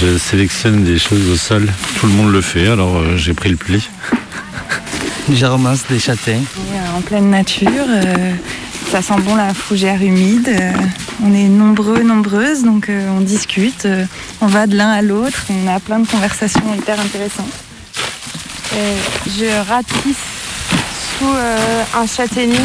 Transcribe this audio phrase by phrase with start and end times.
[0.00, 1.66] Je sélectionne des choses au sol.
[1.98, 3.88] Tout le monde le fait, alors euh, j'ai pris le pli.
[5.32, 6.44] Je ramasse des châtaignes.
[6.56, 7.70] On est en pleine nature.
[7.88, 8.32] euh,
[8.92, 10.48] ça sent bon la fougère humide.
[10.48, 10.70] euh,
[11.24, 13.86] on est nombreux, nombreuses, donc euh, on discute.
[13.86, 14.04] euh,
[14.40, 15.46] on va de l'un à l'autre.
[15.50, 17.52] On a plein de conversations hyper intéressantes.
[18.76, 20.16] Et je ratisse
[21.18, 22.60] sous euh, un châtaignier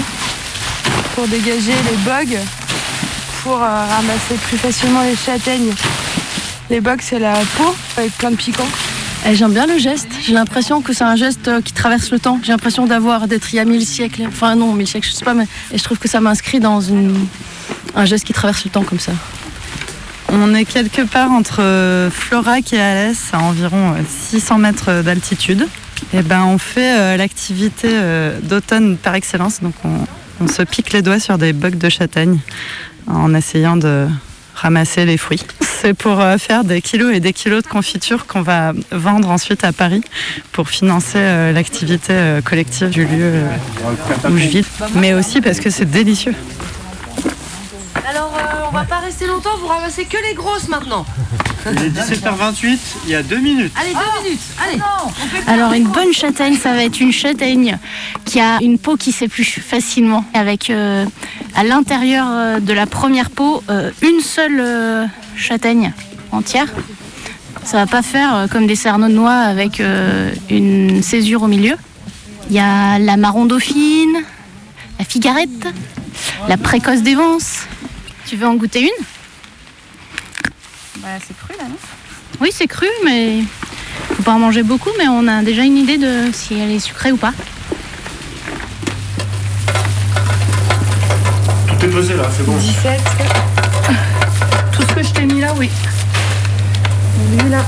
[1.16, 2.40] pour dégager les bogues,
[3.44, 5.74] pour euh, ramasser plus facilement les châtaignes.
[6.72, 8.68] Les bogues, c'est la peau avec plein de piquants.
[9.28, 10.08] Eh, J'aime bien le geste.
[10.26, 12.40] J'ai l'impression que c'est un geste euh, qui traverse le temps.
[12.42, 14.24] J'ai l'impression d'avoir d'être il y a mille siècles.
[14.26, 16.80] Enfin non, mille siècles, je sais pas, mais et je trouve que ça m'inscrit dans
[16.80, 17.28] une,
[17.94, 19.12] un geste qui traverse le temps comme ça.
[20.30, 25.68] On est quelque part entre euh, Florac et Alès, à environ euh, 600 mètres d'altitude.
[26.14, 29.60] Et ben, on fait euh, l'activité euh, d'automne par excellence.
[29.62, 30.06] Donc, on,
[30.40, 32.40] on se pique les doigts sur des bocs de châtaigne
[33.08, 34.08] en essayant de
[34.56, 35.44] ramasser les fruits.
[35.82, 39.64] C'est pour euh, faire des kilos et des kilos de confiture qu'on va vendre ensuite
[39.64, 40.04] à Paris
[40.52, 43.42] pour financer euh, l'activité euh, collective du lieu
[44.30, 46.36] où je vis, mais aussi parce que c'est délicieux.
[48.08, 48.32] Alors,
[48.70, 51.04] on va pas rester longtemps, vous ramassez que les grosses maintenant.
[51.72, 53.72] Il est 17h28, il y a deux minutes.
[53.80, 54.42] Allez, deux minutes.
[54.64, 54.82] Allez.
[55.48, 57.78] Alors une bonne châtaigne, ça va être une châtaigne
[58.26, 61.06] qui a une peau qui s'épluche facilement, avec euh,
[61.56, 65.94] à l'intérieur euh, de la première peau euh, une seule euh, châtaigne
[66.32, 66.68] entière.
[67.64, 71.48] Ça va pas faire euh, comme des cerneaux de noix avec euh, une césure au
[71.48, 71.76] milieu.
[72.50, 74.18] Il y a la marron dauphine,
[75.00, 75.68] la figarette,
[76.50, 77.62] la précoce d'Evance.
[78.28, 79.06] Tu veux en goûter une?
[81.02, 81.76] Bah, c'est cru là, non?
[82.40, 83.40] Oui, c'est cru, mais
[84.16, 86.80] faut pas en manger beaucoup, mais on a déjà une idée de si elle est
[86.80, 87.34] sucrée ou pas.
[91.68, 92.56] Tout est pesé là, c'est bon.
[92.56, 93.02] 17,
[94.72, 95.72] Tout ce que je t'ai mis là, oui.
[97.50, 97.66] là?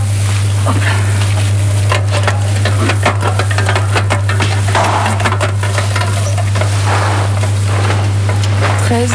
[8.85, 9.11] 13.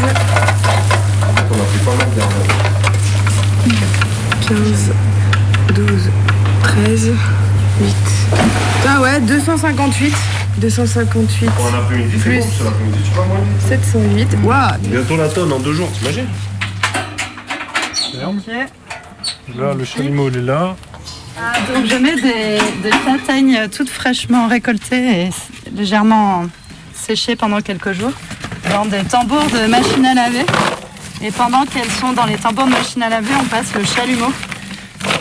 [4.48, 4.92] 15,
[5.74, 6.10] 12,
[6.62, 7.12] 13,
[7.80, 7.94] 8.
[8.88, 10.14] Ah ouais, 258.
[10.58, 11.50] 258.
[11.50, 12.38] Pour un après-midi, c'est Plus.
[12.40, 13.36] bon, c'est l'après-midi, tu vois, moi
[13.68, 14.28] 708.
[14.42, 14.78] Waouh!
[14.84, 16.26] Bientôt la tonne en deux jours, t'imagines
[18.26, 19.56] Ok.
[19.56, 20.74] Là, le chalumeau, il est là.
[21.40, 25.30] Ah, donc je mets des, des châtaignes toutes fraîchement récoltées et
[25.76, 26.46] légèrement
[26.94, 28.12] séchées pendant quelques jours
[28.70, 30.44] dans des tambours de machine à laver.
[31.22, 34.32] Et pendant qu'elles sont dans les tambours de machine à laver, on passe le chalumeau.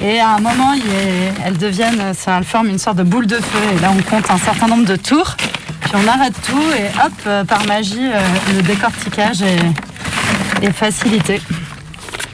[0.04, 0.74] Et à un moment,
[1.44, 3.60] elles deviennent, ça forme une sorte de boule de feu.
[3.76, 5.36] Et là, on compte un certain nombre de tours.
[5.82, 8.20] Puis on arrête tout et hop, euh, par magie, euh,
[8.56, 11.42] le décortiquage est, facilité.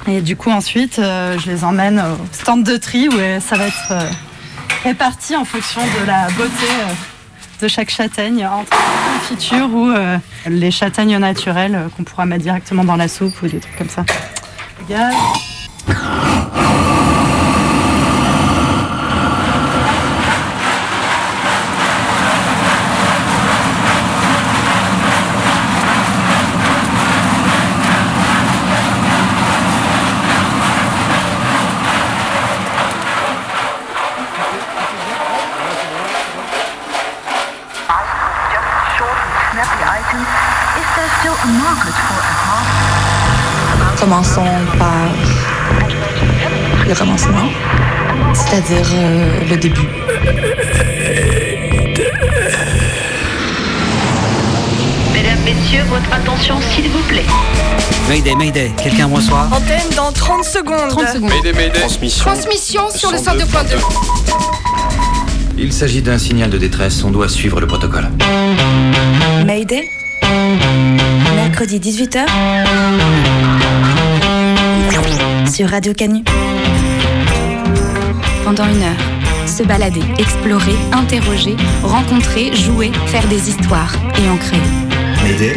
[0.08, 3.68] Et du coup, ensuite, euh, je les emmène au stand de tri où ça va
[3.68, 3.94] être
[4.84, 6.68] réparti en fonction de la beauté
[7.62, 8.48] de chaque châtaigne,
[9.74, 10.18] ou euh,
[10.48, 13.90] les châtaignes naturelles euh, qu'on pourra mettre directement dans la soupe ou des trucs comme
[13.90, 14.06] ça.
[44.04, 44.44] Commençons
[44.78, 45.08] par
[46.86, 47.48] le commencement,
[48.34, 49.88] c'est-à-dire euh, le début.
[55.14, 57.24] Mesdames, Messieurs, votre attention s'il vous plaît.
[58.10, 60.90] Mayday, Mayday, quelqu'un me reçoit Antenne dans 30 secondes.
[60.90, 61.32] 30 secondes.
[61.74, 62.26] Transmission.
[62.26, 63.78] Transmission sur le 102.2.
[65.58, 68.10] Il s'agit d'un signal de détresse, on doit suivre le protocole.
[69.46, 69.90] Mayday,
[71.38, 72.26] mercredi 18h
[75.54, 76.24] sur Radio Canu.
[78.44, 84.60] Pendant une heure, se balader, explorer, interroger, rencontrer, jouer, faire des histoires et en créer.
[85.22, 85.54] Mayday,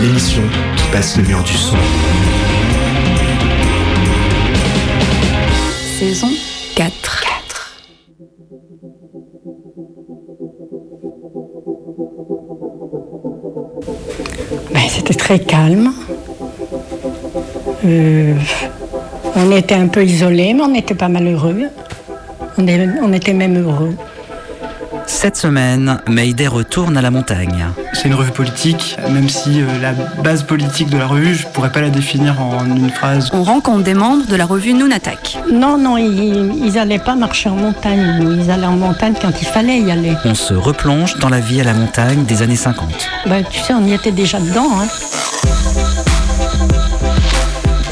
[0.00, 0.42] l'émission
[0.76, 1.76] qui passe le mur du son.
[5.98, 6.30] Saison
[6.76, 7.24] 4.
[14.72, 15.92] Ben, C'était très calme.
[17.84, 18.34] Euh,
[19.36, 21.64] on était un peu isolés, mais on n'était pas malheureux.
[22.56, 23.94] On, est- on était même heureux.
[25.06, 27.64] Cette semaine, Mayday retourne à la montagne.
[27.94, 29.92] C'est une revue politique, même si euh, la
[30.22, 33.30] base politique de la revue, je pourrais pas la définir en une phrase.
[33.32, 35.38] On rencontre des membres de la revue Noon Attack.
[35.50, 38.38] Non, non, ils n'allaient pas marcher en montagne.
[38.38, 40.12] Ils allaient en montagne quand il fallait y aller.
[40.26, 42.90] On se replonge dans la vie à la montagne des années 50.
[43.26, 44.68] Ben, tu sais, on y était déjà dedans.
[44.78, 44.88] Hein.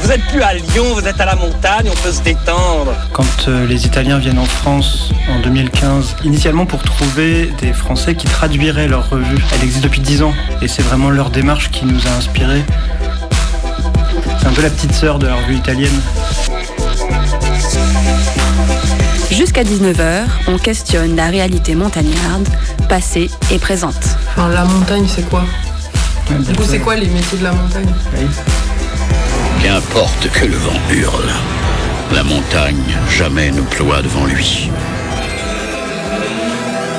[0.07, 2.93] Vous êtes plus à Lyon, vous êtes à la montagne, on peut se détendre.
[3.11, 8.25] Quand euh, les Italiens viennent en France en 2015, initialement pour trouver des Français qui
[8.25, 12.07] traduiraient leur revue, elle existe depuis 10 ans et c'est vraiment leur démarche qui nous
[12.07, 12.63] a inspirés.
[14.39, 15.99] C'est un peu la petite sœur de la revue italienne.
[19.29, 22.47] Jusqu'à 19h, on questionne la réalité montagnarde,
[22.87, 24.17] passée et présente.
[24.29, 25.43] Enfin, la montagne, c'est quoi?
[26.29, 27.87] Du coup, c'est quoi les métiers de la montagne?
[29.67, 31.29] Qu'importe que le vent hurle,
[32.13, 34.71] la montagne jamais ne ploie devant lui.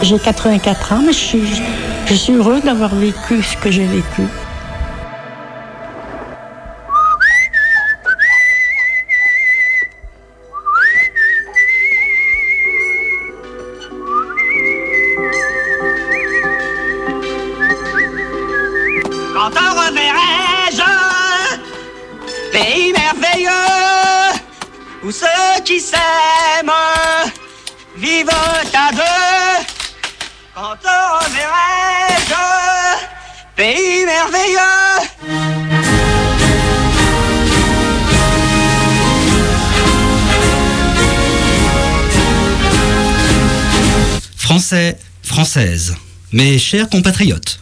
[0.03, 1.63] J'ai 84 ans, mais je suis,
[2.05, 4.25] je suis heureux d'avoir vécu ce que j'ai vécu.
[46.33, 47.59] Mes chers compatriotes,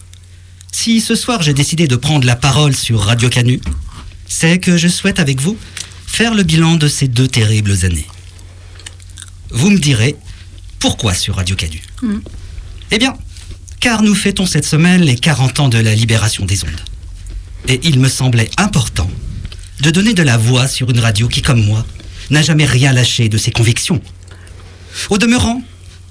[0.72, 3.60] si ce soir j'ai décidé de prendre la parole sur Radio Canu,
[4.26, 5.56] c'est que je souhaite avec vous
[6.06, 8.06] faire le bilan de ces deux terribles années.
[9.50, 10.16] Vous me direz,
[10.80, 11.80] pourquoi sur Radio Canu?
[12.02, 12.16] Mm.
[12.90, 13.14] Eh bien,
[13.78, 16.82] car nous fêtons cette semaine les 40 ans de la libération des ondes.
[17.68, 19.10] Et il me semblait important
[19.80, 21.86] de donner de la voix sur une radio qui, comme moi,
[22.30, 24.02] n'a jamais rien lâché de ses convictions.
[25.08, 25.62] Au demeurant,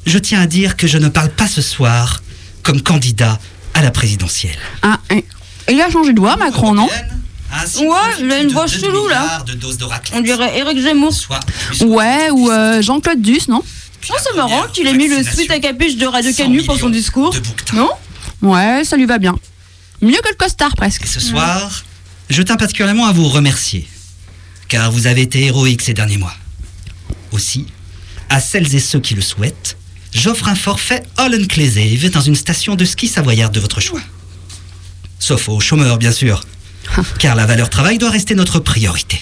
[0.05, 2.21] je tiens à dire que je ne parle pas ce soir
[2.63, 3.39] comme candidat
[3.73, 4.57] à la présidentielle.
[4.81, 5.25] Ah, et-
[5.69, 6.87] il a changé de voix, Macron, non?
[6.87, 7.85] Ouais,
[8.19, 9.43] il a une voix 2 chelou là.
[10.13, 11.13] On dirait Eric Zemmour.
[11.81, 13.63] Ouais, ou euh, Jean-Claude Duss, non?
[14.09, 16.89] Oh, c'est marrant qu'il ait mis le sweat à capuche de Radio Canu pour son
[16.89, 17.33] discours.
[17.73, 17.89] Non?
[18.41, 19.35] Ouais, ça lui va bien.
[20.01, 21.07] Mieux que le costard presque.
[21.07, 21.83] Ce soir,
[22.29, 23.87] je tiens particulièrement à vous remercier,
[24.67, 26.35] car vous avez été héroïques ces derniers mois.
[27.31, 27.65] Aussi,
[28.29, 29.77] à celles et ceux qui le souhaitent,
[30.15, 34.01] j'offre un forfait all inclusive dans une station de ski savoyarde de votre choix.
[35.19, 36.43] Sauf aux chômeurs, bien sûr,
[37.19, 39.21] car la valeur travail doit rester notre priorité.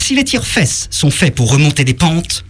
[0.00, 2.44] Si les tirs fesses sont faits pour remonter des pentes,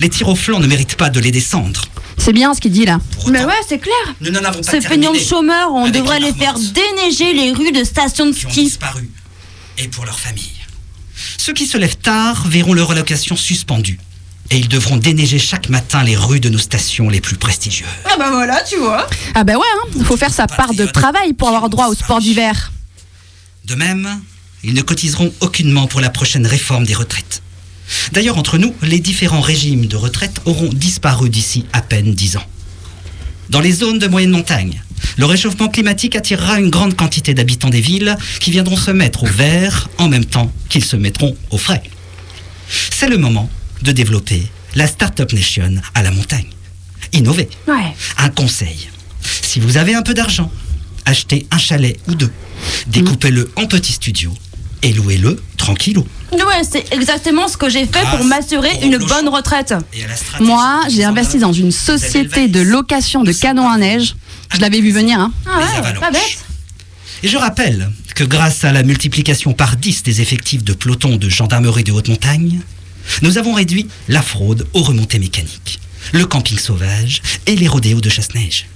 [0.00, 1.82] les tirs au flanc ne méritent pas de les descendre.
[2.18, 3.00] C'est bien ce qu'il dit là.
[3.30, 4.14] Mais ouais, c'est clair.
[4.20, 7.72] Nous n'en avons pas Ces feignants de chômeurs, on devrait les faire déneiger les rues
[7.72, 8.64] de stations de qui ont ski.
[8.64, 9.10] disparu
[9.78, 10.50] et pour leurs familles.
[11.38, 13.98] Ceux qui se lèvent tard verront leur allocation suspendue
[14.50, 17.88] et ils devront déneiger chaque matin les rues de nos stations les plus prestigieuses.
[18.04, 19.06] Ah bah voilà, tu vois.
[19.34, 22.20] Ah bah ouais, hein, faut faire sa part de travail pour avoir droit au sport
[22.20, 22.72] d'hiver.
[23.64, 24.08] De même,
[24.62, 27.42] ils ne cotiseront aucunement pour la prochaine réforme des retraites.
[28.12, 32.46] D'ailleurs, entre nous, les différents régimes de retraite auront disparu d'ici à peine 10 ans.
[33.50, 34.82] Dans les zones de moyenne montagne,
[35.18, 39.26] le réchauffement climatique attirera une grande quantité d'habitants des villes qui viendront se mettre au
[39.26, 41.82] vert en même temps qu'ils se mettront au frais.
[42.68, 43.50] C'est le moment
[43.84, 44.42] de développer
[44.74, 46.48] la Startup Nation à la montagne.
[47.12, 47.48] Innover.
[47.68, 47.94] Ouais.
[48.18, 48.88] Un conseil.
[49.42, 50.50] Si vous avez un peu d'argent,
[51.04, 52.32] achetez un chalet ou deux.
[52.88, 54.34] Découpez-le en petits studios
[54.82, 56.06] et louez-le tranquillou.
[56.32, 59.74] Ouais, c'est exactement ce que j'ai fait pour m'assurer une bonne retraite.
[60.40, 64.16] Moi, j'ai investi dans une société de location de canons à neige.
[64.52, 65.32] Je l'avais vu venir, hein.
[65.46, 66.38] Ah ouais, pas bête.
[67.22, 71.28] Et je rappelle que grâce à la multiplication par 10 des effectifs de pelotons de
[71.28, 72.60] gendarmerie de haute montagne,
[73.22, 75.80] nous avons réduit la fraude aux remontées mécaniques,
[76.12, 78.66] le camping sauvage et les rodéos de chasse-neige.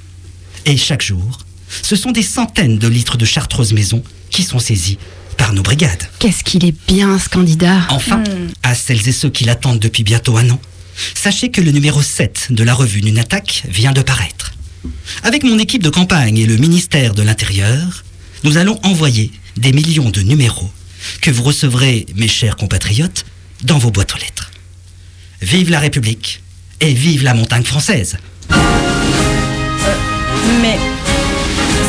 [0.67, 1.41] Et chaque jour,
[1.83, 4.99] ce sont des centaines de litres de chartreuse maison qui sont saisis
[5.37, 6.09] par nos brigades.
[6.19, 7.87] Qu'est-ce qu'il est bien ce candidat.
[7.91, 8.23] Enfin,
[8.63, 10.61] à celles et ceux qui l'attendent depuis bientôt un an,
[11.15, 14.53] sachez que le numéro 7 de la revue Une attaque vient de paraître.
[15.23, 18.05] Avec mon équipe de campagne et le ministère de l'Intérieur,
[18.45, 20.71] nous allons envoyer des millions de numéros
[21.21, 23.25] que vous recevrez, mes chers compatriotes,
[23.63, 24.51] dans vos boîtes aux lettres.
[25.41, 26.43] Vive la République
[26.81, 28.17] et vive la montagne française.
[30.61, 30.79] Mais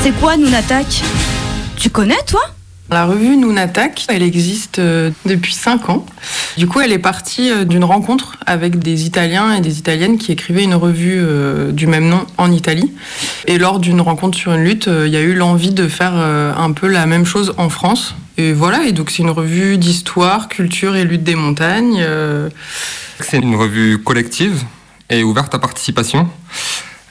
[0.04, 0.88] c'est quoi Attack?
[1.78, 2.42] Tu connais toi?
[2.92, 6.08] La revue Nunatak, elle existe euh, depuis 5 ans.
[6.58, 10.32] Du coup, elle est partie euh, d'une rencontre avec des Italiens et des Italiennes qui
[10.32, 12.92] écrivaient une revue euh, du même nom en Italie.
[13.46, 16.72] Et lors d'une rencontre sur une lutte, il y a eu l'envie de faire un
[16.72, 18.16] peu la même chose en France.
[18.38, 22.04] Et voilà, et donc c'est une revue d'histoire, culture et lutte des montagnes.
[23.20, 24.64] C'est une revue collective
[25.10, 26.28] et ouverte à participation.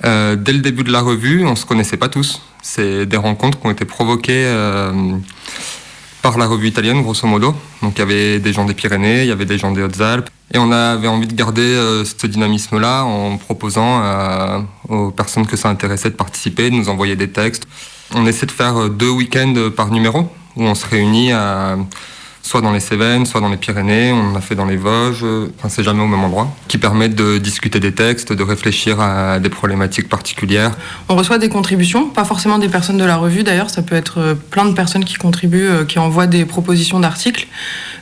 [0.02, 2.42] dès le début de la revue, on ne se connaissait pas tous.
[2.62, 4.46] C'est des rencontres qui ont été provoquées
[6.22, 7.54] par la revue italienne, grosso modo.
[7.82, 10.28] Donc il y avait des gens des Pyrénées, il y avait des gens des Hautes-Alpes.
[10.52, 15.56] Et on avait envie de garder euh, ce dynamisme-là en proposant euh, aux personnes que
[15.56, 17.68] ça intéressait de participer, de nous envoyer des textes.
[18.14, 21.76] On essaie de faire euh, deux week-ends par numéro, où on se réunit à
[22.48, 25.22] soit dans les Cévennes, soit dans les Pyrénées, on a fait dans les Vosges,
[25.58, 29.38] enfin c'est jamais au même endroit, qui permettent de discuter des textes, de réfléchir à
[29.38, 30.72] des problématiques particulières.
[31.10, 34.18] On reçoit des contributions, pas forcément des personnes de la revue d'ailleurs, ça peut être
[34.18, 37.48] euh, plein de personnes qui contribuent, euh, qui envoient des propositions d'articles.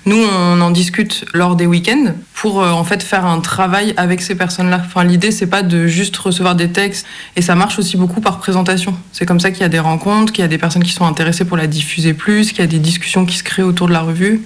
[0.06, 4.22] Nous, on en discute lors des week-ends pour euh, en fait faire un travail avec
[4.22, 4.80] ces personnes-là.
[4.86, 8.38] Enfin, l'idée, c'est pas de juste recevoir des textes, et ça marche aussi beaucoup par
[8.38, 8.94] présentation.
[9.10, 11.04] C'est comme ça qu'il y a des rencontres, qu'il y a des personnes qui sont
[11.04, 13.92] intéressées pour la diffuser plus, qu'il y a des discussions qui se créent autour de
[13.92, 14.42] la revue.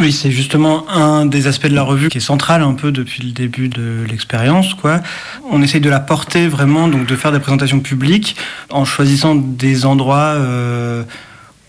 [0.00, 3.22] Oui, c'est justement un des aspects de la revue qui est central un peu depuis
[3.22, 4.74] le début de l'expérience.
[4.74, 5.02] Quoi.
[5.50, 8.34] On essaye de la porter vraiment, donc de faire des présentations publiques
[8.70, 11.04] en choisissant des endroits euh,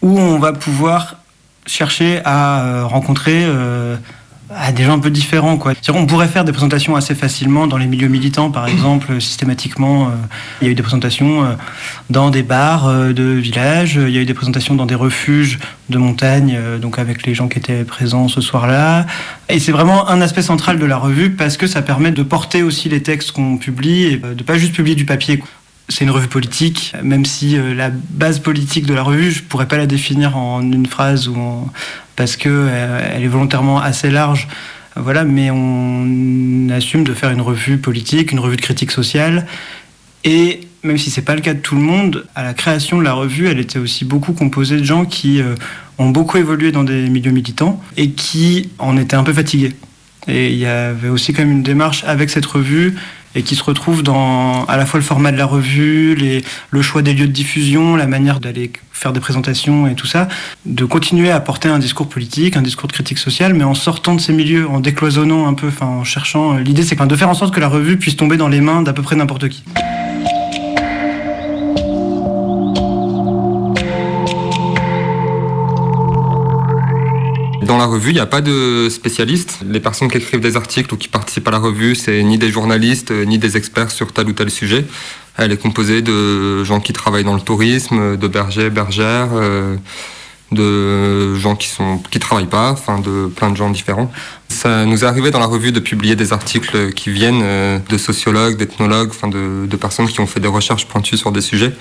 [0.01, 1.17] où on va pouvoir
[1.71, 3.95] chercher à euh, rencontrer euh,
[4.75, 5.57] des gens un peu différents.
[5.57, 5.73] Quoi.
[5.93, 10.07] On pourrait faire des présentations assez facilement dans les milieux militants, par exemple, systématiquement.
[10.07, 10.11] Euh,
[10.61, 11.57] il y a eu des présentations
[12.09, 15.59] dans des bars de villages, il y a eu des présentations dans des refuges
[15.89, 19.05] de montagne, donc avec les gens qui étaient présents ce soir-là.
[19.49, 22.63] Et c'est vraiment un aspect central de la revue parce que ça permet de porter
[22.63, 25.41] aussi les textes qu'on publie et de pas juste publier du papier
[25.89, 29.67] c'est une revue politique, même si euh, la base politique de la revue, je pourrais
[29.67, 31.35] pas la définir en une phrase ou
[32.15, 34.47] parce que euh, elle est volontairement assez large.
[34.95, 39.47] Voilà, mais on assume de faire une revue politique, une revue de critique sociale.
[40.23, 43.03] Et même si c'est pas le cas de tout le monde, à la création de
[43.03, 45.55] la revue, elle était aussi beaucoup composée de gens qui euh,
[45.97, 49.73] ont beaucoup évolué dans des milieux militants et qui en étaient un peu fatigués.
[50.27, 52.95] Et il y avait aussi quand même une démarche avec cette revue
[53.35, 57.01] et qui se retrouve dans à la fois le format de la revue, le choix
[57.01, 60.27] des lieux de diffusion, la manière d'aller faire des présentations et tout ça,
[60.65, 64.13] de continuer à porter un discours politique, un discours de critique sociale, mais en sortant
[64.15, 66.57] de ces milieux, en décloisonnant un peu, en cherchant.
[66.57, 68.93] L'idée c'est de faire en sorte que la revue puisse tomber dans les mains d'à
[68.93, 69.63] peu près n'importe qui.
[77.71, 79.59] Dans la revue, il n'y a pas de spécialistes.
[79.65, 82.51] Les personnes qui écrivent des articles ou qui participent à la revue, c'est ni des
[82.51, 84.83] journalistes, ni des experts sur tel ou tel sujet.
[85.37, 89.77] Elle est composée de gens qui travaillent dans le tourisme, de bergers, bergères, euh,
[90.51, 94.11] de gens qui sont qui travaillent pas, enfin de plein de gens différents.
[94.49, 97.97] Ça nous est arrivé dans la revue de publier des articles qui viennent euh, de
[97.97, 101.73] sociologues, d'ethnologues, enfin de, personnes qui ont fait des recherches pointues sur des sujets.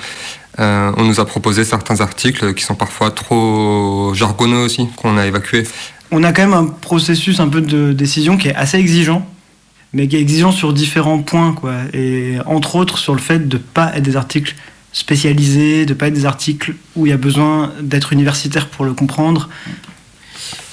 [0.58, 5.26] Euh, on nous a proposé certains articles qui sont parfois trop jargonneux aussi, qu'on a
[5.26, 5.64] évacués.
[6.12, 9.26] On a quand même un processus un peu de décision qui est assez exigeant,
[9.92, 11.74] mais qui est exigeant sur différents points, quoi.
[11.92, 14.54] Et entre autres sur le fait de ne pas être des articles
[14.92, 18.92] spécialisés, de pas être des articles où il y a besoin d'être universitaire pour le
[18.92, 19.48] comprendre.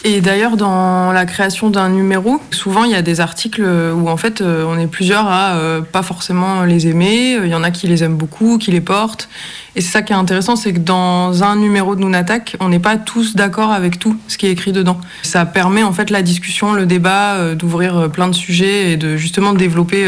[0.10, 4.16] Et d'ailleurs, dans la création d'un numéro, souvent il y a des articles où en
[4.16, 7.38] fait euh, on est plusieurs à euh, pas forcément les aimer.
[7.44, 9.28] Il y en a qui les aiment beaucoup, qui les portent.
[9.76, 12.80] Et c'est ça qui est intéressant, c'est que dans un numéro de Nunatak, on n'est
[12.80, 14.98] pas tous d'accord avec tout ce qui est écrit dedans.
[15.24, 19.18] Ça permet en fait la discussion, le débat, euh, d'ouvrir plein de sujets et de
[19.18, 20.08] justement développer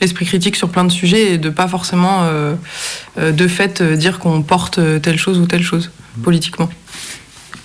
[0.00, 2.26] l'esprit critique sur plein de sujets et de pas forcément
[3.18, 5.90] de fait dire qu'on porte telle chose ou telle chose
[6.22, 6.70] politiquement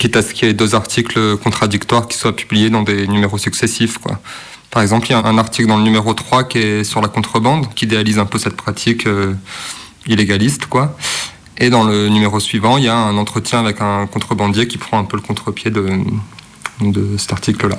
[0.02, 3.38] quitte à ce qu'il y ait deux articles contradictoires qui soient publiés dans des numéros
[3.38, 4.00] successifs.
[4.00, 4.20] Quoi.
[4.72, 7.08] Par exemple, il y a un article dans le numéro 3 qui est sur la
[7.08, 9.36] contrebande, qui idéalise un peu cette pratique euh,
[10.08, 10.66] illégaliste.
[10.66, 10.98] Quoi.
[11.60, 14.98] Et dans le numéro suivant, il y a un entretien avec un contrebandier qui prend
[14.98, 15.88] un peu le contre-pied de,
[16.82, 17.78] de cet article-là.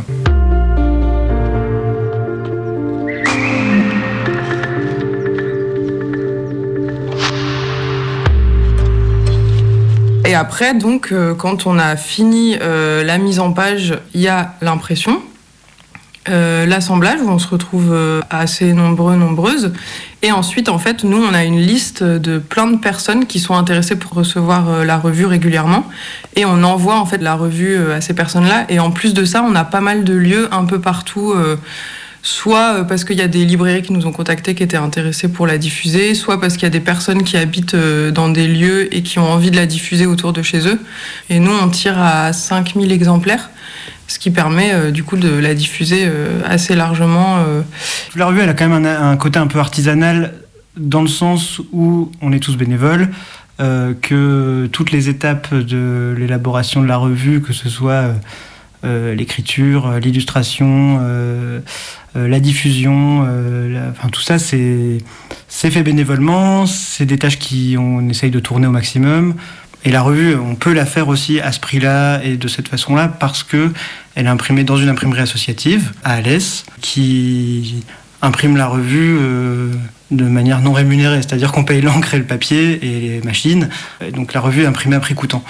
[10.33, 14.29] Et après, donc, euh, quand on a fini euh, la mise en page, il y
[14.29, 15.21] a l'impression,
[16.31, 17.95] euh, l'assemblage où on se retrouve
[18.31, 19.75] assez nombreux, nombreuses.
[20.23, 23.55] Et ensuite, en fait, nous, on a une liste de plein de personnes qui sont
[23.55, 25.85] intéressées pour recevoir la revue régulièrement.
[26.35, 28.65] Et on envoie en fait la revue à ces personnes-là.
[28.71, 31.35] Et en plus de ça, on a pas mal de lieux un peu partout
[32.23, 35.29] soit euh, parce qu'il y a des librairies qui nous ont contactés qui étaient intéressées
[35.29, 38.47] pour la diffuser, soit parce qu'il y a des personnes qui habitent euh, dans des
[38.47, 40.81] lieux et qui ont envie de la diffuser autour de chez eux.
[41.29, 43.51] Et nous, on tire à 5000 exemplaires
[44.07, 46.09] ce qui permet euh, du coup de la diffuser
[46.45, 47.45] assez largement.
[48.15, 50.35] La revue, elle a quand même un, côté un peu artisanal
[50.77, 53.09] dans le sens où on est tous bénévoles,
[53.59, 58.15] que toutes les étapes de l'élaboration de la revue, que ce soit
[58.83, 61.01] l'écriture, l'illustration,
[62.15, 63.21] la diffusion,
[63.91, 64.99] enfin tout ça, c'est
[65.49, 69.35] fait bénévolement, c'est des tâches qu'on essaye de tourner au maximum.
[69.85, 73.09] Et la revue, on peut la faire aussi à ce prix-là et de cette façon-là
[73.09, 73.73] parce que
[74.15, 77.85] elle est imprimée dans une imprimerie associative à Alès qui
[78.21, 79.73] imprime la revue euh,
[80.13, 83.69] de manière non rémunérée, c'est-à-dire qu'on paye l'encre et le papier et les machines.
[84.13, 85.43] Donc la revue est imprimée à prix coûtant.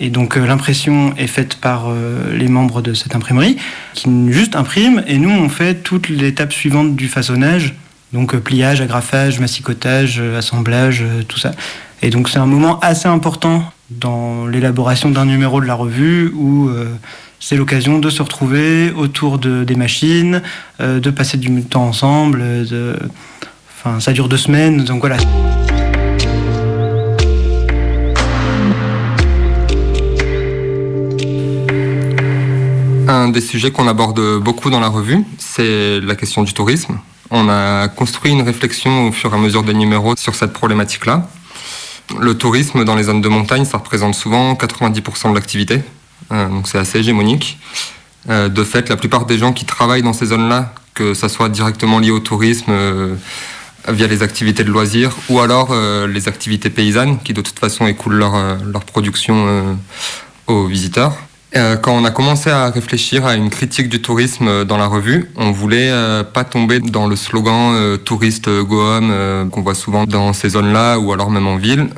[0.00, 3.56] Et donc euh, l'impression est faite par euh, les membres de cette imprimerie
[3.94, 7.74] qui juste impriment et nous on fait toute l'étape suivante du façonnage,
[8.12, 11.52] donc pliage, agrafage, massicotage, assemblage, tout ça.
[12.02, 13.64] Et donc c'est un moment assez important
[13.98, 16.86] dans l'élaboration d'un numéro de la revue où euh,
[17.40, 20.42] c'est l'occasion de se retrouver autour de, des machines,
[20.80, 22.42] euh, de passer du temps ensemble.
[23.78, 25.16] Enfin, ça dure deux semaines, donc voilà.
[33.12, 36.98] Un des sujets qu'on aborde beaucoup dans la revue, c'est la question du tourisme.
[37.30, 41.28] On a construit une réflexion au fur et à mesure des numéros sur cette problématique-là.
[42.18, 45.82] Le tourisme dans les zones de montagne, ça représente souvent 90% de l'activité,
[46.32, 47.58] euh, donc c'est assez hégémonique.
[48.30, 51.50] Euh, de fait, la plupart des gens qui travaillent dans ces zones-là, que ça soit
[51.50, 53.14] directement lié au tourisme euh,
[53.88, 55.74] via les activités de loisirs, ou alors
[56.06, 58.32] les activités paysannes, qui de toute façon écoulent leur,
[58.64, 59.76] leur production
[60.46, 61.14] aux visiteurs.
[61.54, 64.86] Euh, quand on a commencé à réfléchir à une critique du tourisme euh, dans la
[64.86, 70.04] revue, on voulait euh, pas tomber dans le slogan touriste go home qu'on voit souvent
[70.04, 71.88] dans ces zones-là ou alors même en ville.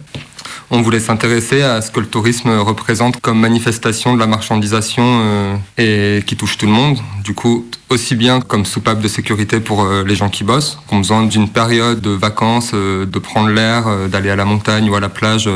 [0.71, 6.23] On voulait s'intéresser à ce que le tourisme représente comme manifestation de la marchandisation et
[6.27, 6.99] qui touche tout le monde.
[7.23, 10.99] Du coup, aussi bien comme soupape de sécurité pour les gens qui bossent, qui ont
[10.99, 15.11] besoin d'une période de vacances, de prendre l'air, d'aller à la montagne ou à la
[15.11, 15.49] plage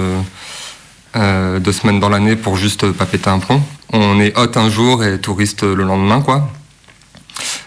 [1.15, 5.05] deux semaines dans l'année pour juste pas péter un plomb on est hôte un jour
[5.05, 6.51] et touriste le lendemain, quoi.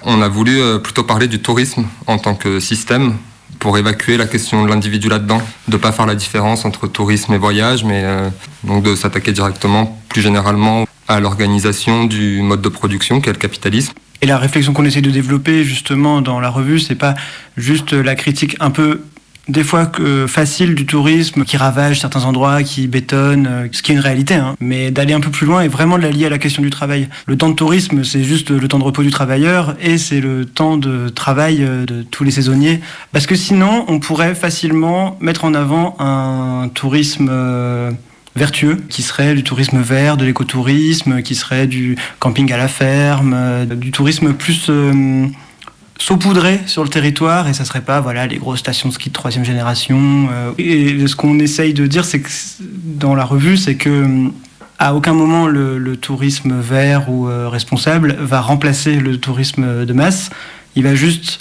[0.03, 3.15] On a voulu euh, plutôt parler du tourisme en tant que système
[3.59, 7.37] pour évacuer la question de l'individu là-dedans, de pas faire la différence entre tourisme et
[7.37, 8.29] voyage, mais euh,
[8.63, 13.93] donc de s'attaquer directement, plus généralement, à l'organisation du mode de production qu'est le capitalisme.
[14.23, 17.13] Et la réflexion qu'on essaie de développer justement dans la revue, c'est pas
[17.57, 19.01] juste la critique un peu
[19.47, 23.91] des fois que facile du tourisme qui ravage certains endroits, qui bétonne, euh, ce qui
[23.91, 24.55] est une réalité, hein.
[24.59, 26.69] mais d'aller un peu plus loin et vraiment de la lier à la question du
[26.69, 27.09] travail.
[27.25, 30.45] Le temps de tourisme, c'est juste le temps de repos du travailleur et c'est le
[30.45, 32.81] temps de travail euh, de tous les saisonniers.
[33.11, 37.91] Parce que sinon, on pourrait facilement mettre en avant un tourisme euh,
[38.35, 43.65] vertueux, qui serait du tourisme vert, de l'écotourisme, qui serait du camping à la ferme,
[43.65, 44.69] du tourisme plus
[46.01, 49.13] saupoudrer sur le territoire et ça serait pas voilà les grosses stations de ski de
[49.13, 50.29] troisième génération.
[50.31, 54.29] Euh, et ce qu'on essaye de dire, c'est que dans la revue, c'est que
[54.79, 60.31] à aucun moment le, tourisme vert ou euh, responsable va remplacer le tourisme de masse.
[60.75, 61.39] Il va juste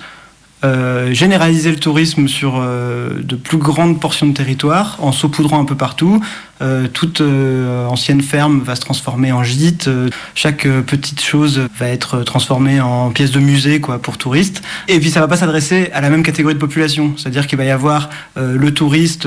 [0.62, 5.76] euh, généraliser le tourisme sur de plus grandes portions de territoire en saupoudrant un peu
[5.76, 6.20] partout.
[6.62, 9.88] Euh, toute ancienne ferme va se transformer en gîte.
[10.34, 14.62] chaque petite chose va être transformée en pièce de musée quoi pour touristes.
[14.88, 17.14] Et puis ça va pas s'adresser à la même catégorie de population.
[17.16, 19.26] C'est-à-dire qu'il va y avoir le touriste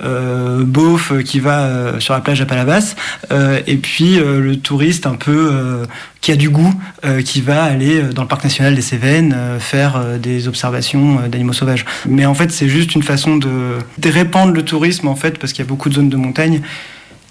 [0.00, 2.94] beauf qui va sur la plage à Palavas
[3.66, 5.86] et puis le touriste un peu
[6.20, 6.72] qui a du goût,
[7.24, 11.84] qui va aller dans le parc national des Cévennes faire des observation euh, d'animaux sauvages.
[12.08, 15.64] Mais en fait, c'est juste une façon de, répandre le tourisme, en fait, parce qu'il
[15.64, 16.51] y a beaucoup de zones de montagne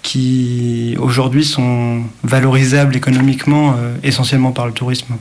[0.02, 5.14] qui aujourd'hui sont valorisables économiquement euh, essentiellement par le tourisme.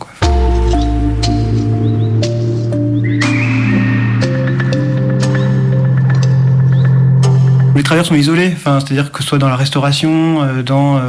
[7.76, 11.00] Les travailleurs sont isolés, enfin, c'est-à-dire que ce soit dans la restauration, euh, dans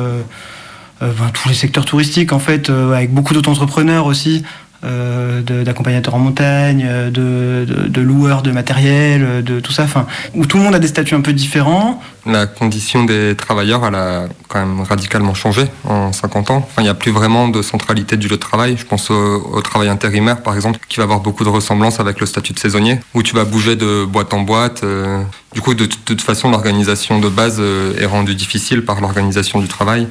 [1.33, 4.45] tous les secteurs touristiques, en fait, avec beaucoup d'auto-entrepreneurs aussi.
[4.85, 10.57] Euh, d'accompagnateurs en montagne, de, de, loueurs de matériel, de tout ça, enfin, où tout
[10.57, 12.03] le monde a des statuts un peu différents.
[12.27, 16.57] La condition des travailleurs, elle a quand même radicalement changé en 50 ans.
[16.57, 18.77] Enfin, il n'y a plus vraiment de centralité du lieu de travail.
[18.77, 22.27] Je pense au, travail intérimaire, par exemple, qui va avoir beaucoup de ressemblances avec le
[22.27, 24.83] statut de saisonnier, où tu vas bouger de boîte en boîte.
[24.85, 25.23] Euh.
[25.55, 29.69] du coup, de, toute façon, l'organisation de base euh, est rendue difficile par l'organisation du
[29.69, 30.07] travail.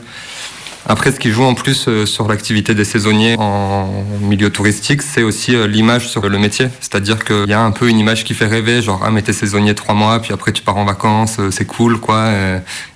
[0.88, 5.22] Après, ce qui joue en plus euh, sur l'activité des saisonniers en milieu touristique, c'est
[5.22, 6.70] aussi euh, l'image sur le métier.
[6.80, 9.34] C'est-à-dire qu'il y a un peu une image qui fait rêver, genre, ah, mais t'es
[9.34, 12.32] saisonnier trois mois, puis après tu pars en vacances, euh, c'est cool, quoi.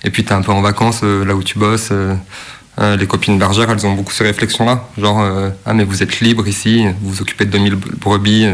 [0.02, 1.92] Et puis t'es un peu en vacances là où tu bosses.
[2.78, 4.86] Les copines bergères, elles ont beaucoup ces réflexions-là.
[4.98, 5.24] Genre,
[5.64, 8.46] ah, mais vous êtes libre ici, vous vous occupez de 2000 brebis,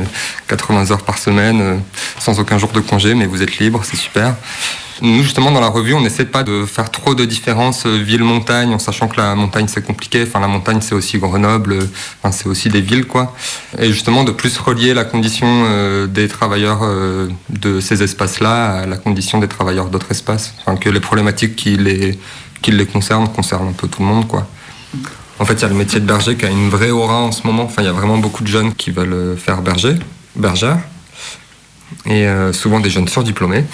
[0.46, 1.80] 80 heures par semaine,
[2.20, 4.35] sans aucun jour de congé, mais vous êtes libre, c'est super.
[5.02, 8.72] Nous, justement, dans la revue, on n'essaie pas de faire trop de différences euh, ville-montagne,
[8.72, 10.22] en sachant que la montagne, c'est compliqué.
[10.22, 11.76] Enfin, la montagne, c'est aussi Grenoble,
[12.22, 13.35] enfin, c'est aussi des villes, quoi.
[13.80, 18.87] Et justement, de plus relier la condition euh, des travailleurs euh, de ces espaces-là à
[18.87, 20.54] la condition des travailleurs d'autres espaces.
[20.61, 22.16] Enfin, que les problématiques qui les,
[22.62, 24.46] qui les concernent concernent un peu tout le monde, quoi.
[25.38, 27.33] En fait, il y a le métier de berger qui a une vraie aura en
[27.33, 27.64] ce moment.
[27.64, 29.96] Enfin, il y a vraiment beaucoup de jeunes qui veulent faire berger,
[30.37, 30.79] bergère
[32.07, 33.64] et euh, souvent des jeunes surdiplômés.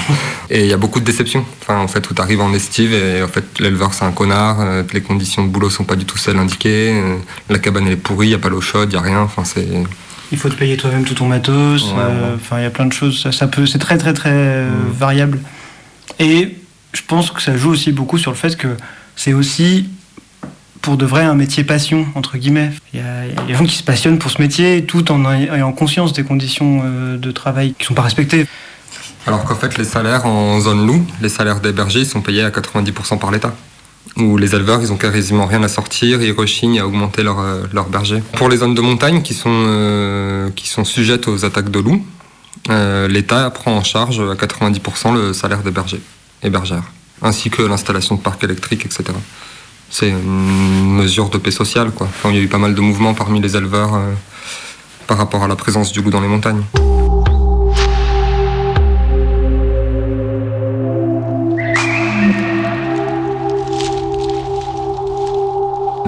[0.50, 1.44] et il y a beaucoup de déceptions.
[1.62, 4.60] Enfin, en fait, où tu arrives en estive et en fait, l'éleveur c'est un connard,
[4.60, 7.16] euh, les conditions de boulot sont pas du tout celles indiquées, euh,
[7.48, 9.20] la cabane elle est pourrie, il n'y a pas l'eau chaude, il n'y a rien.
[9.20, 9.66] Enfin, c'est.
[10.30, 11.84] Il faut te payer toi-même tout ton matos.
[12.34, 13.22] Enfin, il y a plein de choses.
[13.22, 15.40] Ça, ça peut, c'est très très très variable.
[16.18, 16.58] Et
[16.92, 18.68] je pense que ça joue aussi beaucoup sur le fait que
[19.16, 19.88] c'est aussi
[20.80, 22.70] pour de vrai un métier passion, entre guillemets.
[22.94, 26.12] Il y, a, des gens qui se passionnent pour ce métier tout en ayant conscience
[26.12, 28.46] des conditions euh, de travail qui ne sont pas respectées.
[29.26, 32.50] Alors qu'en fait, les salaires en zone loup, les salaires des bergers, sont payés à
[32.50, 33.54] 90% par l'État.
[34.16, 37.64] Où les éleveurs, ils ont quasiment rien à sortir, ils rechignent à augmenter leur, euh,
[37.72, 38.22] leur berger.
[38.32, 42.04] Pour les zones de montagne qui sont, euh, qui sont sujettes aux attaques de loups,
[43.08, 46.00] l'État prend en charge à 90% le salaire des bergers
[46.42, 46.84] et bergères,
[47.22, 49.12] ainsi que l'installation de parcs électriques, etc
[49.90, 51.90] c'est une mesure de paix sociale.
[51.92, 52.08] Quoi.
[52.26, 54.12] il y a eu pas mal de mouvements parmi les éleveurs euh,
[55.06, 56.62] par rapport à la présence du loup dans les montagnes.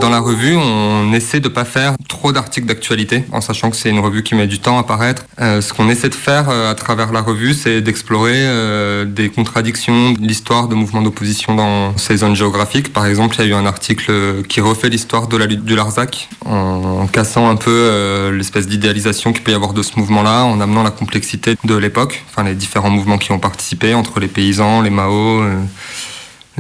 [0.01, 3.91] Dans la revue, on essaie de pas faire trop d'articles d'actualité, en sachant que c'est
[3.91, 5.27] une revue qui met du temps à paraître.
[5.41, 9.29] Euh, ce qu'on essaie de faire euh, à travers la revue, c'est d'explorer euh, des
[9.29, 12.95] contradictions, l'histoire de mouvements d'opposition dans ces zones géographiques.
[12.95, 15.77] Par exemple, il y a eu un article qui refait l'histoire de la lutte du
[15.77, 20.61] Larzac, en, cassant un peu l'espèce d'idéalisation qu'il peut y avoir de ce mouvement-là, en
[20.63, 24.81] amenant la complexité de l'époque, enfin les différents mouvements qui ont participé, entre les paysans,
[24.81, 25.43] les Mao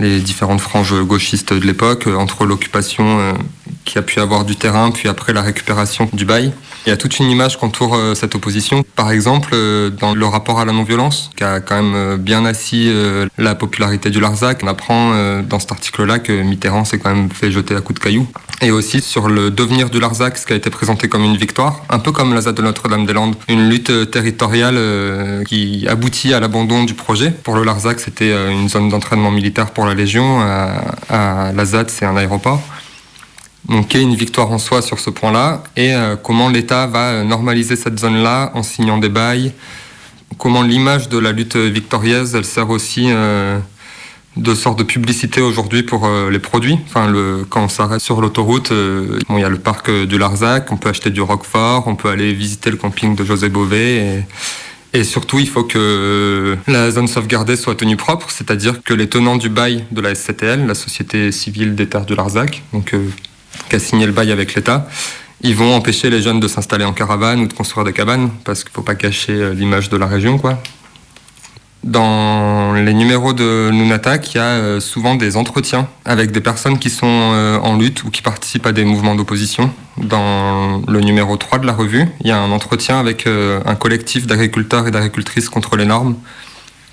[0.00, 3.32] les différentes franges gauchistes de l'époque, euh, entre l'occupation euh,
[3.90, 6.53] qui a pu avoir du terrain, puis après la récupération du bail.
[6.87, 8.85] Il y a toute une image qu'entoure euh, cette opposition.
[8.96, 9.57] Par exemple,
[10.00, 12.92] dans le rapport à la non-violence, qui a quand même bien assis
[13.38, 14.61] la popularité du Larzac.
[14.62, 18.05] On apprend dans cet article-là que Mitterrand s'est quand même fait jeter à coups de
[18.05, 18.26] cailloux.
[18.61, 21.83] Et aussi sur le devenir du Larzac, ce qui a été présenté comme une victoire,
[21.88, 23.37] un peu comme la ZAD de Notre-Dame-des-Landes.
[23.48, 24.79] Une lutte territoriale
[25.46, 27.31] qui aboutit à l'abandon du projet.
[27.31, 30.40] Pour le Larzac, c'était une zone d'entraînement militaire pour la Légion.
[30.40, 32.62] À, la ZAD, c'est un aéroport.
[33.70, 35.62] Donc, a une victoire en soi sur ce point-là.
[35.76, 39.52] Et euh, comment l'État va euh, normaliser cette zone-là en signant des bails?
[40.38, 43.61] Comment l'image de la lutte victorieuse, elle sert aussi euh,
[44.37, 46.78] de sorte de publicité aujourd'hui pour les produits?
[46.87, 47.12] Enfin,
[47.48, 51.11] quand on s'arrête sur l'autoroute, il y a le parc du Larzac, on peut acheter
[51.11, 54.22] du Roquefort, on peut aller visiter le camping de José Bové.
[54.94, 59.37] Et, surtout, il faut que la zone sauvegardée soit tenue propre, c'est-à-dire que les tenants
[59.37, 62.94] du bail de la SCTL, la Société civile des terres du Larzac, donc,
[63.68, 64.88] qui a signé le bail avec l'État,
[65.42, 68.62] ils vont empêcher les jeunes de s'installer en caravane ou de construire des cabanes, parce
[68.62, 70.58] qu'il ne faut pas cacher euh, l'image de la région, quoi.
[71.82, 76.78] Dans les numéros de Nunatak, il y a euh, souvent des entretiens avec des personnes
[76.78, 79.70] qui sont euh, en lutte ou qui participent à des mouvements d'opposition.
[79.96, 84.26] Dans le numéro 3 de la revue, il y a un entretien avec un collectif
[84.26, 86.16] d'agriculteurs et d'agricultrices contre les normes,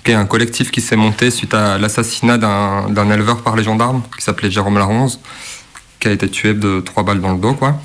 [0.04, 4.02] qui est un collectif qui s'est monté suite à l'assassinat d'un éleveur par les gendarmes,
[4.16, 5.20] qui s'appelait Jérôme Laronze,
[6.00, 7.80] qui a été tué de trois balles dans le dos, quoi.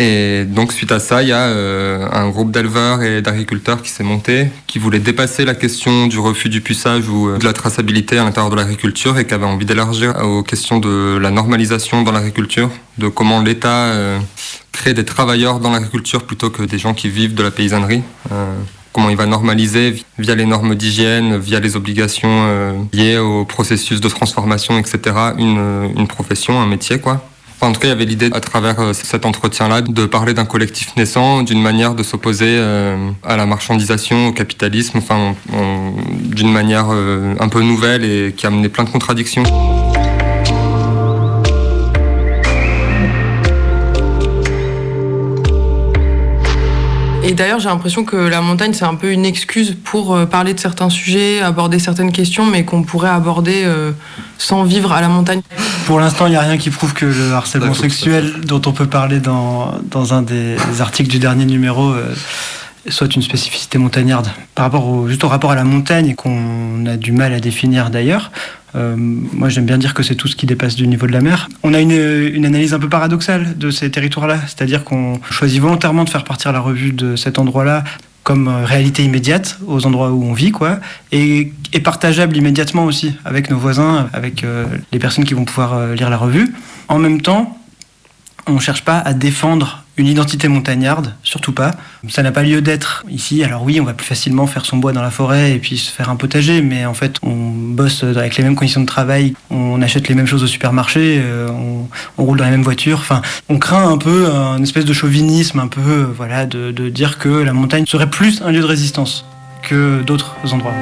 [0.00, 3.90] Et donc suite à ça, il y a euh, un groupe d'éleveurs et d'agriculteurs qui
[3.90, 7.52] s'est monté, qui voulait dépasser la question du refus du puçage ou euh, de la
[7.52, 12.02] traçabilité à l'intérieur de l'agriculture et qui avait envie d'élargir aux questions de la normalisation
[12.02, 14.18] dans l'agriculture, de comment l'État euh,
[14.72, 18.02] crée des travailleurs dans l'agriculture plutôt que des gens qui vivent de la paysannerie.
[18.94, 24.08] Comment il va normaliser via les normes d'hygiène, via les obligations liées au processus de
[24.08, 25.00] transformation, etc.,
[25.36, 27.22] une, une profession, un métier, quoi.
[27.64, 30.44] En tout cas, il y avait l'idée, à travers euh, cet entretien-là, de parler d'un
[30.44, 35.34] collectif naissant, d'une manière de s'opposer euh, à la marchandisation, au capitalisme, enfin,
[36.10, 39.44] d'une manière euh, un peu nouvelle et qui a amené plein de contradictions.
[47.26, 50.60] Et d'ailleurs, j'ai l'impression que la montagne, c'est un peu une excuse pour parler de
[50.60, 53.66] certains sujets, aborder certaines questions, mais qu'on pourrait aborder
[54.36, 55.40] sans vivre à la montagne.
[55.86, 58.86] Pour l'instant, il n'y a rien qui prouve que le harcèlement sexuel dont on peut
[58.86, 62.14] parler dans, dans un des articles du dernier numéro euh,
[62.88, 64.28] soit une spécificité montagnarde.
[64.54, 67.90] Par rapport au, juste au rapport à la montagne, qu'on a du mal à définir
[67.90, 68.30] d'ailleurs,
[68.76, 71.20] euh, moi j'aime bien dire que c'est tout ce qui dépasse du niveau de la
[71.20, 71.48] mer.
[71.62, 76.10] On a une, analyse un peu paradoxale de ces territoires-là, c'est-à-dire qu'on choisit volontairement de
[76.10, 77.84] faire partir la revue de cet endroit-là
[78.22, 80.80] comme euh, réalité immédiate aux endroits où on vit, quoi,
[81.12, 86.08] et, partageable immédiatement aussi avec nos voisins, avec euh, les personnes qui vont pouvoir lire
[86.08, 86.54] la revue.
[86.88, 87.58] En même temps,
[88.46, 91.72] on ne cherche pas à défendre une identité montagnarde, surtout pas.
[92.08, 93.44] Ça n'a pas lieu d'être ici.
[93.44, 95.90] Alors oui, on va plus facilement faire son bois dans la forêt et puis se
[95.90, 99.80] faire un potager, mais en fait, on bosse avec les mêmes conditions de travail, on
[99.82, 102.98] achète les mêmes choses au supermarché, euh, on, roule dans les mêmes voitures.
[102.98, 107.18] Enfin, on craint un peu un espèce de chauvinisme, un peu, euh, voilà, de, dire
[107.18, 109.24] que la montagne serait plus un lieu de résistance
[109.62, 110.74] que d'autres endroits.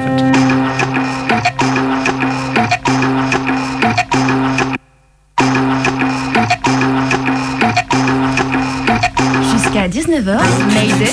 [10.03, 10.37] 19h,
[10.73, 11.05] Mayday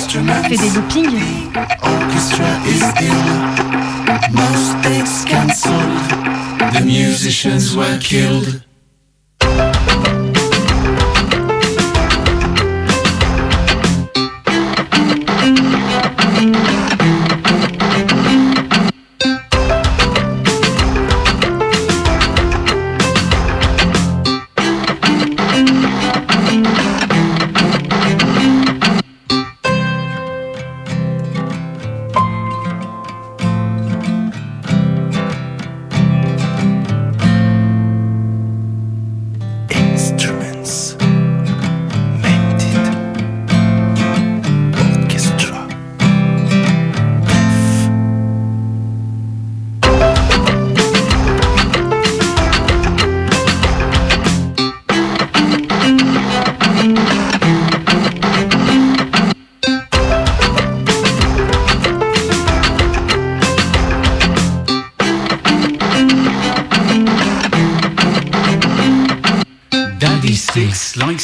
[0.49, 1.21] fait des loopings.
[6.73, 8.61] The musicians were killed.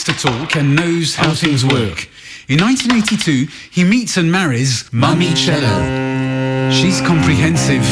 [0.07, 2.07] To talk and knows how things work.
[2.47, 6.71] In 1982, he meets and marries Mummy Cello.
[6.71, 7.83] She's comprehensive.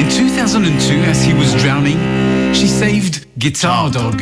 [0.00, 1.98] In 2002, as he was drowning,
[2.54, 4.18] she saved Guitar Dog.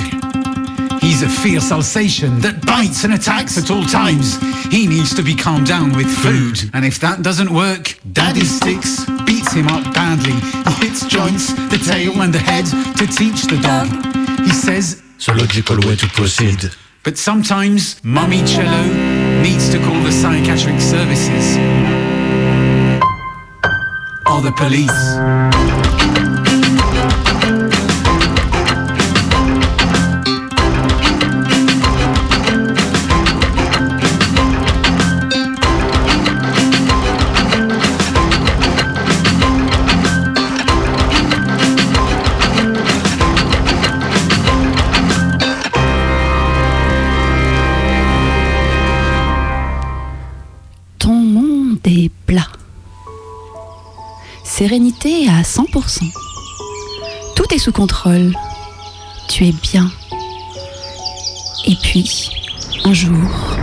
[1.01, 4.37] He's a fierce Alsatian that bites and attacks at all times.
[4.67, 6.69] He needs to be calmed down with food.
[6.75, 10.35] And if that doesn't work, Daddy Sticks beats him up badly.
[10.35, 12.67] He hits joints, the tail and the head
[12.99, 13.87] to teach the dog.
[14.41, 16.73] He says, It's a logical way to proceed.
[17.03, 18.85] But sometimes Mummy Cello
[19.43, 21.57] needs to call the psychiatric services.
[24.27, 25.50] Or the police.
[51.31, 52.49] Monde est plat.
[54.45, 56.03] Sérénité à 100%.
[57.37, 58.35] Tout est sous contrôle.
[59.29, 59.91] Tu es bien.
[61.67, 62.31] Et puis,
[62.85, 63.57] un jour...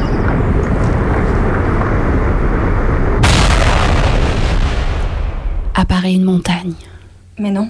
[5.75, 6.73] apparaît une montagne.
[7.37, 7.69] Mais non.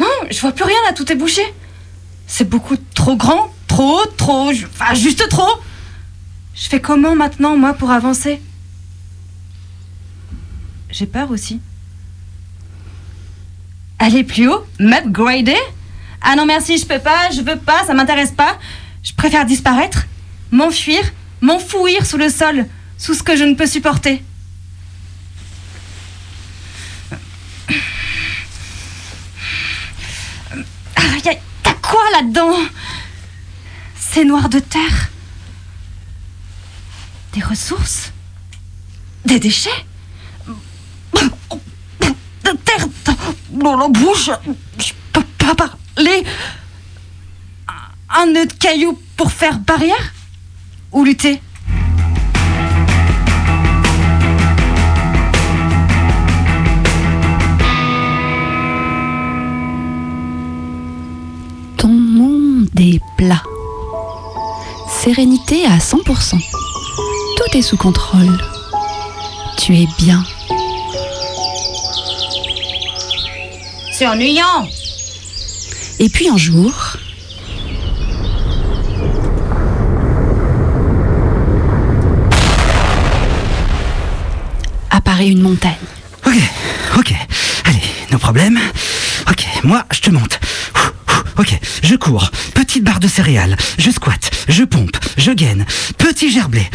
[0.00, 1.42] Non, je vois plus rien là, tout est bouché.
[2.26, 4.50] C'est beaucoup trop grand, trop haut, trop.
[4.50, 5.52] Enfin, juste trop.
[6.54, 8.40] Je fais comment maintenant, moi, pour avancer?
[10.92, 11.60] J'ai peur aussi.
[13.98, 15.56] Aller plus haut M'upgrader?
[16.20, 18.58] Ah non, merci, je peux pas, je veux pas, ça m'intéresse pas.
[19.02, 20.06] Je préfère disparaître,
[20.52, 21.00] m'enfuir,
[21.40, 22.66] m'enfouir sous le sol,
[22.98, 24.22] sous ce que je ne peux supporter.
[30.94, 31.30] Ah,
[31.64, 32.54] a quoi là-dedans?
[33.98, 35.10] C'est noir de terre.
[37.32, 38.12] Des ressources?
[39.24, 39.70] Des déchets?
[41.14, 42.86] De terre
[43.50, 44.30] dans la bouche
[44.78, 46.24] Je peux pas parler
[48.14, 50.12] Un nœud de cailloux pour faire barrière?
[50.92, 51.40] Ou lutter?
[61.78, 63.42] Ton monde est plat.
[64.88, 66.38] Sérénité à 100%.
[67.36, 68.38] Tout est sous contrôle.
[69.58, 70.22] Tu es bien.
[73.92, 74.66] C'est ennuyant.
[75.98, 76.72] Et puis un jour...
[84.90, 85.72] apparaît une montagne.
[86.26, 86.34] Ok,
[86.98, 87.14] ok.
[87.64, 88.58] Allez, nos problèmes.
[89.28, 90.38] Ok, moi, je te monte.
[91.38, 92.30] Ok, je cours.
[92.54, 93.56] Petite barre de céréales.
[93.78, 94.30] Je squatte.
[94.48, 94.96] Je pompe.
[95.16, 95.66] Je gaine.
[95.98, 96.68] Petit gerblé.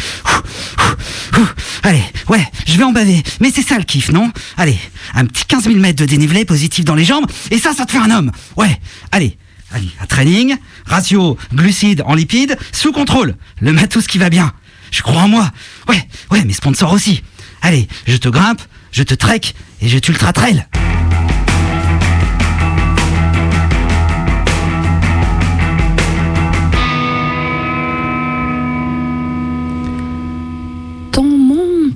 [1.82, 3.22] Allez, ouais, je vais en baver.
[3.40, 4.30] Mais c'est ça le kiff, non?
[4.56, 4.78] Allez,
[5.14, 7.26] un petit 15 000 mètres de dénivelé positif dans les jambes.
[7.50, 8.32] Et ça, ça te fait un homme.
[8.56, 8.80] Ouais,
[9.12, 9.38] allez.
[9.70, 13.36] Allez, un training, ratio glucides en lipides, sous contrôle.
[13.60, 14.52] Le matos qui va bien.
[14.90, 15.50] Je crois en moi.
[15.88, 17.22] Ouais, ouais, mes sponsors aussi.
[17.60, 19.40] Allez, je te grimpe, je te trek
[19.82, 20.32] et je t'ultra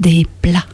[0.03, 0.65] monde est plat.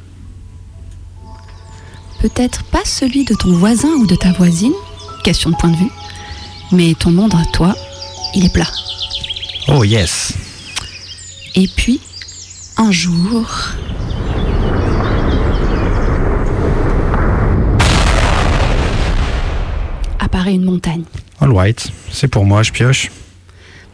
[2.20, 4.72] Peut-être pas celui de ton voisin ou de ta voisine,
[5.22, 5.90] question de point de vue,
[6.72, 7.74] mais ton monde à toi,
[8.34, 8.70] il est plat.
[9.68, 10.32] Oh yes.
[11.54, 12.00] Et puis,
[12.76, 13.46] un jour,
[20.18, 21.04] apparaît une montagne.
[21.40, 23.10] All right, c'est pour moi, je pioche.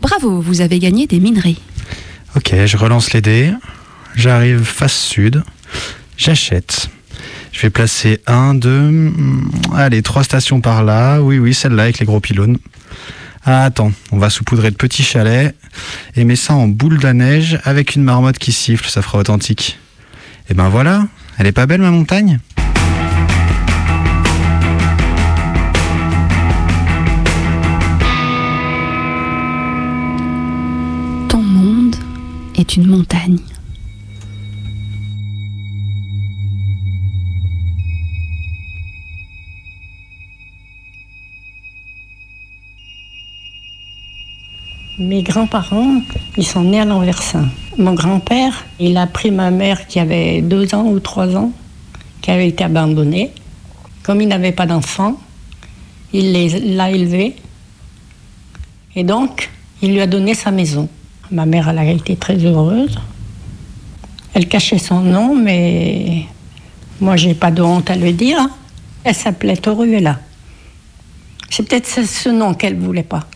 [0.01, 1.57] Bravo, vous avez gagné des minerais.
[2.37, 3.53] Ok, je relance les dés.
[4.15, 5.43] J'arrive face sud.
[6.17, 6.89] J'achète.
[7.53, 11.21] Je vais placer un, deux, hmm, allez, trois stations par là.
[11.21, 12.59] Oui, oui, celle-là avec les gros pylônes.
[13.45, 15.55] Ah, attends, on va saupoudrer de petits chalets
[16.17, 19.79] et mettre ça en boule de neige avec une marmotte qui siffle, ça fera authentique.
[20.49, 21.07] Et ben voilà,
[21.39, 22.41] elle est pas belle ma montagne?
[31.29, 31.97] Ton monde
[32.57, 33.39] est une montagne.
[44.97, 46.03] Mes grands-parents,
[46.37, 47.49] ils sont nés à l'Anversin.
[47.79, 51.51] Mon grand-père, il a pris ma mère qui avait deux ans ou trois ans,
[52.23, 53.33] qui avait été abandonnée.
[54.05, 55.19] Comme il n'avait pas d'enfants,
[56.13, 56.33] il
[56.77, 57.35] l'a élevée.
[58.95, 59.51] Et donc,
[59.83, 60.89] il lui a donné sa maison.
[61.33, 62.97] Ma mère, elle a été très heureuse.
[64.33, 66.27] Elle cachait son nom, mais
[67.01, 68.39] moi, j'ai pas de honte à le dire.
[69.03, 70.21] Elle s'appelait Toruela.
[71.51, 73.27] C'est peut-être ce nom qu'elle voulait pas.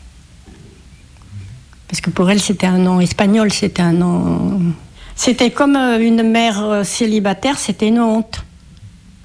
[1.89, 4.61] Parce que pour elle, c'était un nom espagnol, c'était un nom.
[5.17, 8.45] C'était comme euh, une mère euh, célibataire, c'était une honte.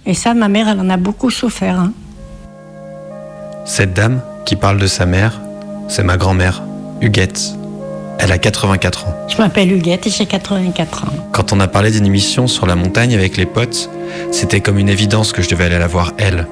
[0.06, 1.80] Et ça, ma mère, elle en a beaucoup souffert.
[1.80, 1.94] hein.
[3.66, 5.40] Cette dame qui parle de sa mère,
[5.88, 6.64] c'est ma grand-mère,
[7.02, 7.42] Huguette.
[8.20, 9.14] Elle a 84 ans.
[9.28, 11.08] Je m'appelle Huguette et j'ai 84 ans.
[11.32, 13.90] Quand on a parlé d'une émission sur la montagne avec les potes,
[14.32, 16.48] c'était comme une évidence que je devais aller la voir elle.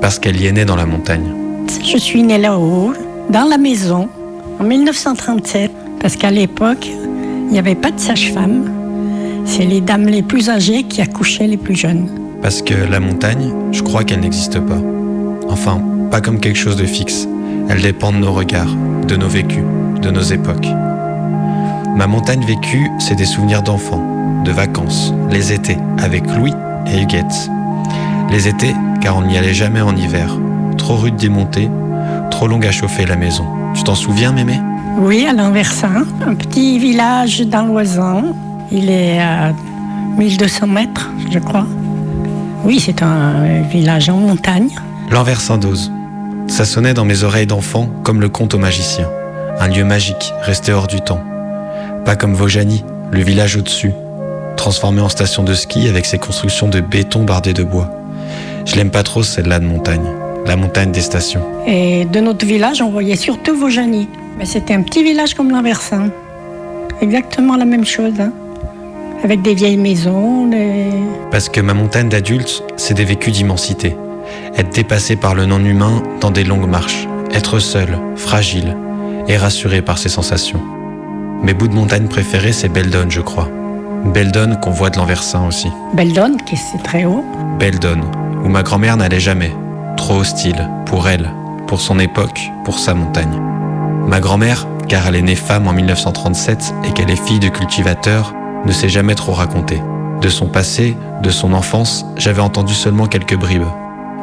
[0.00, 1.32] Parce qu'elle y est née dans la montagne.
[1.84, 2.92] Je suis née là-haut,
[3.30, 4.08] dans la maison,
[4.60, 8.70] en 1937, parce qu'à l'époque, il n'y avait pas de sage-femme.
[9.44, 12.08] C'est les dames les plus âgées qui accouchaient les plus jeunes.
[12.42, 14.78] Parce que la montagne, je crois qu'elle n'existe pas.
[15.48, 17.28] Enfin, pas comme quelque chose de fixe.
[17.68, 18.74] Elle dépend de nos regards,
[19.06, 19.64] de nos vécus,
[20.02, 20.68] de nos époques.
[21.96, 26.52] Ma montagne vécue, c'est des souvenirs d'enfants, de vacances, les étés, avec Louis
[26.86, 27.50] et Huguette.
[28.30, 30.36] Les étés, car on n'y allait jamais en hiver.
[30.76, 31.68] Trop rude d'y monter,
[32.30, 33.57] trop longue à chauffer la maison.
[33.74, 34.60] Tu t'en souviens, Mémé?
[34.98, 38.34] Oui, à l'Anversin, un petit village dans l'Oisan.
[38.72, 39.52] Il est à
[40.16, 41.66] 1200 mètres, je crois.
[42.64, 44.70] Oui, c'est un village en montagne.
[45.10, 45.92] L'envers Saint-Dose.
[46.48, 49.08] Ça sonnait dans mes oreilles d'enfant comme le conte au magicien.
[49.60, 51.20] Un lieu magique, resté hors du temps.
[52.04, 53.92] Pas comme Vaujany, le village au-dessus,
[54.56, 57.90] transformé en station de ski avec ses constructions de béton bardées de bois.
[58.64, 60.08] Je l'aime pas trop celle-là de montagne,
[60.48, 61.42] la montagne des stations.
[61.66, 64.08] Et de notre village, on voyait surtout Vaujany.
[64.38, 66.10] Mais c'était un petit village comme l'Anversin.
[67.00, 68.14] Exactement la même chose.
[68.20, 68.32] hein.
[69.22, 70.48] Avec des vieilles maisons.
[71.30, 73.96] Parce que ma montagne d'adulte, c'est des vécus d'immensité.
[74.56, 77.06] Être dépassé par le non-humain dans des longues marches.
[77.32, 78.76] Être seul, fragile
[79.26, 80.60] et rassuré par ses sensations.
[81.42, 83.48] Mes bouts de montagne préférés, c'est Beldon, je crois.
[84.14, 85.68] Beldon qu'on voit de l'Anversin aussi.
[85.94, 87.24] Beldon, qui c'est très haut.
[87.58, 88.00] Beldon,
[88.44, 89.52] où ma grand-mère n'allait jamais.
[89.98, 91.28] Trop hostile, pour elle,
[91.66, 93.42] pour son époque, pour sa montagne.
[94.06, 98.32] Ma grand-mère, car elle est née femme en 1937 et qu'elle est fille de cultivateur,
[98.64, 99.82] ne s'est jamais trop racontée.
[100.22, 103.66] De son passé, de son enfance, j'avais entendu seulement quelques bribes.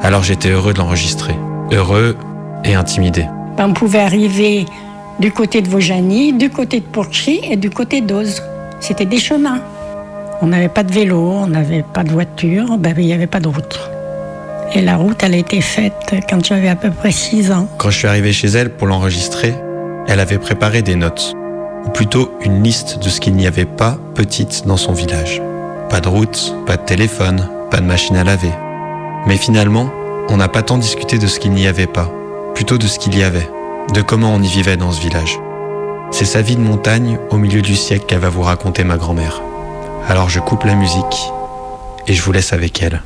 [0.01, 1.35] Alors j'étais heureux de l'enregistrer.
[1.71, 2.17] Heureux
[2.63, 3.27] et intimidé.
[3.57, 4.65] Ben, on pouvait arriver
[5.19, 8.41] du côté de Vaujany, du côté de Pourchy et du côté d'Oz.
[8.79, 9.59] C'était des chemins.
[10.41, 13.39] On n'avait pas de vélo, on n'avait pas de voiture, ben, il n'y avait pas
[13.39, 13.91] de route.
[14.73, 17.67] Et la route, elle a été faite quand j'avais à peu près 6 ans.
[17.77, 19.55] Quand je suis arrivé chez elle pour l'enregistrer,
[20.07, 21.33] elle avait préparé des notes,
[21.85, 25.41] ou plutôt une liste de ce qu'il n'y avait pas petite dans son village.
[25.89, 28.51] Pas de route, pas de téléphone, pas de machine à laver.
[29.27, 29.89] Mais finalement,
[30.29, 32.11] on n'a pas tant discuté de ce qu'il n'y avait pas,
[32.53, 33.49] plutôt de ce qu'il y avait,
[33.93, 35.39] de comment on y vivait dans ce village.
[36.11, 39.41] C'est sa vie de montagne au milieu du siècle qu'elle va vous raconter ma grand-mère.
[40.07, 41.31] Alors je coupe la musique
[42.07, 43.01] et je vous laisse avec elle.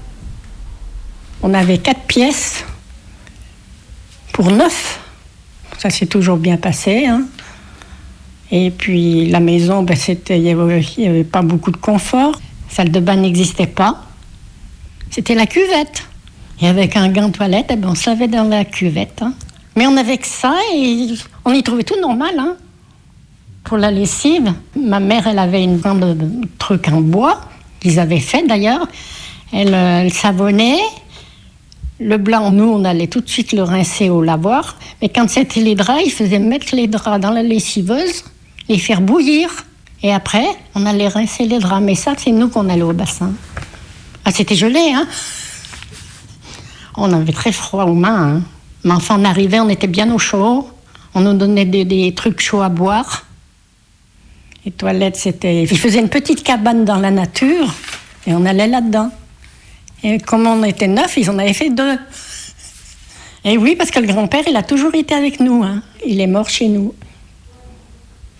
[1.41, 2.63] On avait quatre pièces
[4.33, 4.99] pour neuf.
[5.77, 7.05] Ça s'est toujours bien passé.
[7.05, 7.23] hein.
[8.51, 9.95] Et puis la maison, ben,
[10.29, 10.49] il n'y
[11.07, 12.33] avait, pas beaucoup de confort.
[12.69, 14.03] Salle de bain n'existait pas.
[15.09, 16.03] C'était la cuvette.
[16.61, 19.21] Et avec un gant toilette, eh ben, on se lavait dans la cuvette.
[19.21, 19.33] hein.
[19.75, 21.07] Mais on avait que ça et
[21.45, 22.35] on y trouvait tout normal.
[22.37, 22.55] hein.
[23.63, 26.17] Pour la lessive, ma mère, elle avait une grande
[26.57, 27.41] truc en bois
[27.79, 28.87] qu'ils avaient fait d'ailleurs.
[29.53, 30.79] Elle, euh, elle savonnait.
[31.99, 34.77] Le blanc, nous, on allait tout de suite le rincer au lavoir.
[35.01, 38.23] Mais quand c'était les draps, il faisait mettre les draps dans la lessiveuse,
[38.69, 39.49] les faire bouillir.
[40.01, 40.45] Et après,
[40.75, 41.83] on allait rincer les draps.
[41.83, 43.33] Mais ça, c'est nous qu'on allait au bassin.
[44.23, 45.07] Ah, c'était gelé, hein?
[46.95, 48.35] On avait très froid aux mains.
[48.37, 48.41] hein.
[48.85, 50.69] Mais enfin, on arrivait, on était bien au chaud.
[51.13, 53.25] On nous donnait des, des trucs chauds à boire.
[54.63, 55.63] Les toilettes, c'était.
[55.63, 57.73] Ils faisaient une petite cabane dans la nature
[58.25, 59.11] et on allait là-dedans.
[60.03, 61.97] Et comme on était neuf, ils en avaient fait deux.
[63.45, 65.63] Et oui, parce que le grand-père, il a toujours été avec nous.
[65.63, 65.81] hein.
[66.05, 66.93] Il est mort chez nous.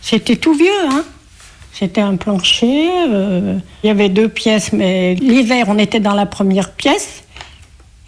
[0.02, 1.04] C'était tout vieux, hein.
[1.74, 2.90] C'était un plancher.
[3.08, 7.24] euh, il y avait deux pièces, mais l'hiver, on était dans la première pièce.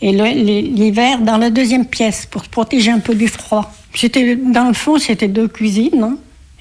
[0.02, 3.72] Et l'hiver, dans la deuxième pièce, pour se protéger un peu du froid.
[3.94, 6.02] C'était, dans le fond, c'était deux cuisines.
[6.04, 6.18] hein.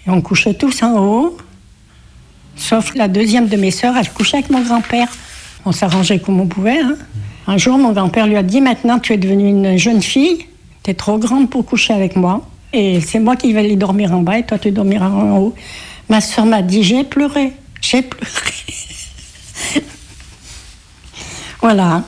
[0.07, 1.37] Et on couchait tous en haut.
[2.57, 5.09] Sauf la deuxième de mes sœurs, elle couchait avec mon grand-père.
[5.65, 6.81] On s'arrangeait comme on pouvait.
[6.81, 6.97] hein.
[7.47, 10.47] Un jour, mon grand-père lui a dit Maintenant, tu es devenue une jeune fille,
[10.83, 12.47] tu es trop grande pour coucher avec moi.
[12.73, 15.55] Et c'est moi qui vais aller dormir en bas et toi, tu dormiras en haut.
[16.09, 17.53] Ma sœur m'a dit J'ai pleuré.
[17.81, 18.31] J'ai pleuré.
[21.61, 22.05] voilà.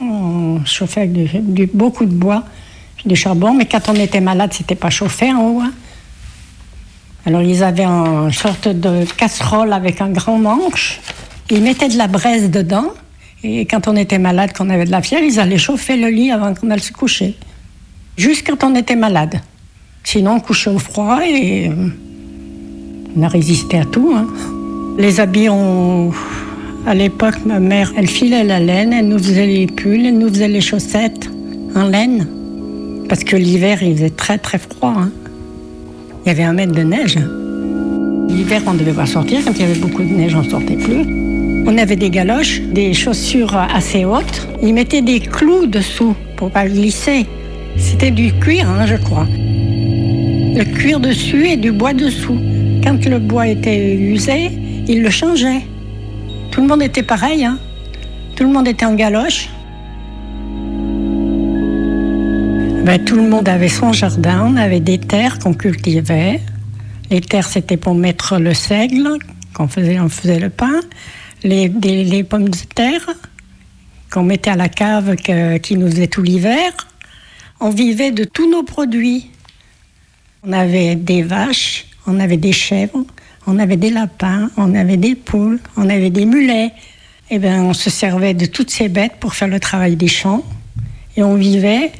[0.00, 2.44] On chauffait avec beaucoup de bois,
[3.04, 5.60] du charbon, mais quand on était malade, c'était pas chauffé en haut.
[5.60, 5.72] hein.
[7.26, 11.00] Alors ils avaient une sorte de casserole avec un grand manche.
[11.50, 12.88] Ils mettaient de la braise dedans.
[13.42, 16.30] Et quand on était malade, qu'on avait de la fièvre, ils allaient chauffer le lit
[16.30, 17.36] avant qu'on aille se coucher.
[18.16, 19.40] Juste quand on était malade.
[20.04, 21.88] Sinon, on couchait au froid et euh,
[23.16, 24.12] on a résisté à tout.
[24.14, 24.26] hein.
[24.98, 26.10] Les habits, on...
[26.86, 30.28] à l'époque, ma mère, elle filait la laine, elle nous faisait les pulls, elle nous
[30.28, 31.28] faisait les chaussettes
[31.74, 32.26] en laine.
[33.08, 34.94] Parce que l'hiver, il faisait très très froid.
[34.96, 35.10] hein.
[36.24, 37.18] Il y avait un mètre de neige.
[38.28, 39.40] L'hiver, on devait pas sortir.
[39.44, 41.04] Quand il y avait beaucoup de neige, on ne sortait plus.
[41.66, 44.48] On avait des galoches, des chaussures assez hautes.
[44.62, 47.26] Ils mettaient des clous dessous pour pas glisser.
[47.76, 49.26] C'était du cuir, hein, je crois.
[49.30, 52.38] Le cuir dessus et du bois dessous.
[52.84, 54.50] Quand le bois était usé,
[54.88, 55.62] ils le changeaient.
[56.50, 57.44] Tout le monde était pareil.
[57.44, 57.58] hein.
[58.36, 59.48] Tout le monde était en galoche.
[62.82, 66.40] Ben, tout le monde avait son jardin, on avait des terres qu'on cultivait.
[67.10, 69.18] Les terres, c'était pour mettre le seigle,
[69.52, 70.80] qu'on faisait, on faisait le pain.
[71.44, 71.68] Les,
[72.24, 73.06] pommes de terre,
[74.10, 76.72] qu'on mettait à la cave, qui nous faisait tout l'hiver.
[77.60, 79.30] On vivait de tous nos produits.
[80.42, 83.04] On avait des vaches, on avait des chèvres,
[83.46, 86.72] on avait des lapins, on avait des poules, on avait des mulets.
[87.30, 90.42] Et ben, on se servait de toutes ces bêtes pour faire le travail des champs.
[91.18, 91.92] Et on vivait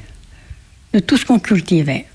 [0.93, 2.07] de tout ce qu'on cultivait.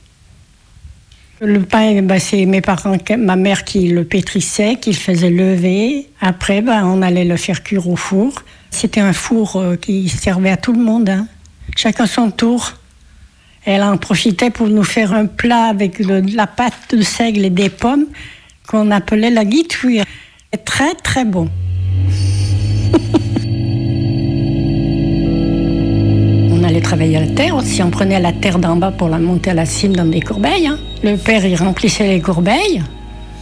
[1.42, 6.08] Le pain, ben, c'est mes parents, ma mère qui le pétrissait, qui le faisait lever.
[6.22, 8.34] Après, ben, on allait le faire cuire au four.
[8.72, 11.28] C'était un four euh, qui servait à tout le monde, hein.
[11.76, 12.74] chacun son tour.
[13.66, 17.70] Elle en profitait pour nous faire un plat avec la pâte de seigle et des
[17.70, 18.06] pommes
[18.68, 20.04] qu'on appelait la guitouille.
[20.64, 21.50] Très très bon.
[26.86, 27.82] travailler la terre aussi.
[27.82, 30.68] On prenait la terre d'en bas pour la monter à la cime dans des corbeilles.
[30.68, 30.78] hein.
[31.04, 32.84] Le père, il remplissait les corbeilles.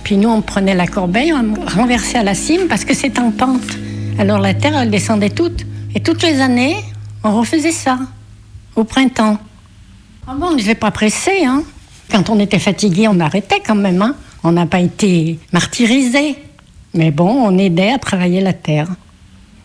[0.05, 3.31] Puis nous, on prenait la corbeille, on renversait à la cime parce que c'est en
[3.31, 3.77] pente.
[4.17, 5.65] Alors la terre, elle descendait toute.
[5.93, 6.77] Et toutes les années,
[7.23, 7.99] on refaisait ça,
[8.77, 9.37] au printemps.
[10.25, 11.43] Ah bon, on n'était pas pressé.
[11.45, 11.63] Hein.
[12.11, 14.01] Quand on était fatigué, on arrêtait quand même.
[14.01, 14.15] Hein.
[14.43, 16.37] On n'a pas été martyrisé.
[16.93, 18.87] Mais bon, on aidait à travailler la terre.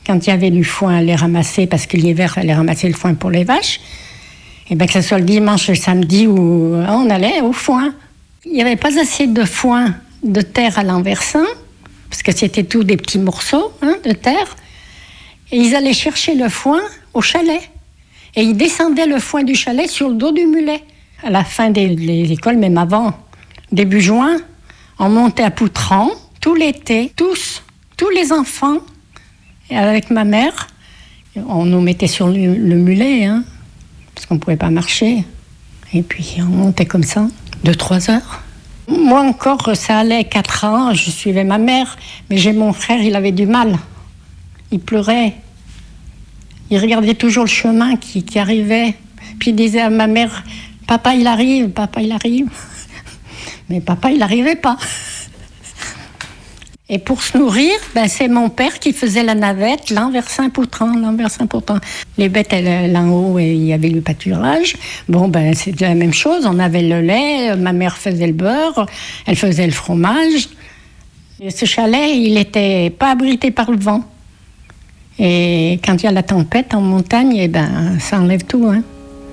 [0.08, 2.88] Quand il y avait du foin à les ramasser, parce que l'hiver, il fallait ramasser
[2.88, 3.78] le foin pour les vaches,
[4.70, 7.92] et bien que ce soit le dimanche, le samedi, où on allait au foin.
[8.46, 11.44] Il n'y avait pas assez de foin de terre à l'enversin,
[12.08, 14.56] parce que c'était tout des petits morceaux hein, de terre.
[15.52, 16.80] Et ils allaient chercher le foin
[17.12, 17.60] au chalet.
[18.34, 20.82] Et ils descendaient le foin du chalet sur le dos du mulet.
[21.22, 23.12] À la fin des, des écoles, même avant,
[23.72, 24.38] début juin,
[24.98, 26.08] on montait à Poutran,
[26.40, 27.62] tout l'été, tous,
[27.98, 28.78] tous les enfants,
[29.70, 30.68] Et avec ma mère,
[31.48, 33.44] on nous mettait sur le, le mulet, hein,
[34.14, 35.24] parce qu'on ne pouvait pas marcher.
[35.92, 37.28] Et puis on montait comme ça,
[37.64, 38.42] deux, trois heures.
[38.88, 41.96] Moi encore, ça allait, quatre ans, je suivais ma mère,
[42.30, 43.78] mais j'ai mon frère, il avait du mal.
[44.70, 45.34] Il pleurait.
[46.70, 48.94] Il regardait toujours le chemin qui arrivait.
[49.38, 50.44] Puis il disait à ma mère,
[50.86, 52.48] papa il arrive, papa il arrive.
[53.68, 54.76] Mais papa il n'arrivait pas.
[56.90, 60.94] Et pour se nourrir, ben, c'est mon père qui faisait la navette, l'un vers Saint-Poutran,
[60.98, 61.76] l'un vers Saint-Poutran.
[62.16, 64.74] Les bêtes, elles, là en haut, et il y avait le pâturage.
[65.06, 66.46] Bon, ben, c'était la même chose.
[66.46, 68.86] On avait le lait, ma mère faisait le beurre,
[69.26, 70.48] elle faisait le fromage.
[71.50, 74.02] Ce chalet, il n'était pas abrité par le vent.
[75.18, 78.66] Et quand il y a la tempête en montagne, eh ben, ça enlève tout.
[78.66, 78.82] Hein.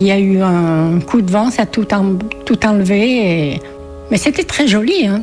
[0.01, 1.87] Il y a eu un coup de vent, ça a tout,
[2.45, 3.61] tout enlevé.
[4.11, 5.07] Mais c'était très joli.
[5.07, 5.21] Hein.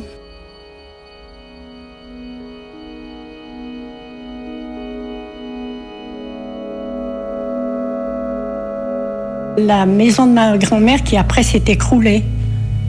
[9.57, 12.23] La maison de ma grand-mère qui après s'est écroulée.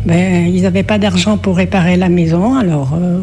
[0.07, 3.23] Ben, ils n'avaient pas d'argent pour réparer la maison, alors euh,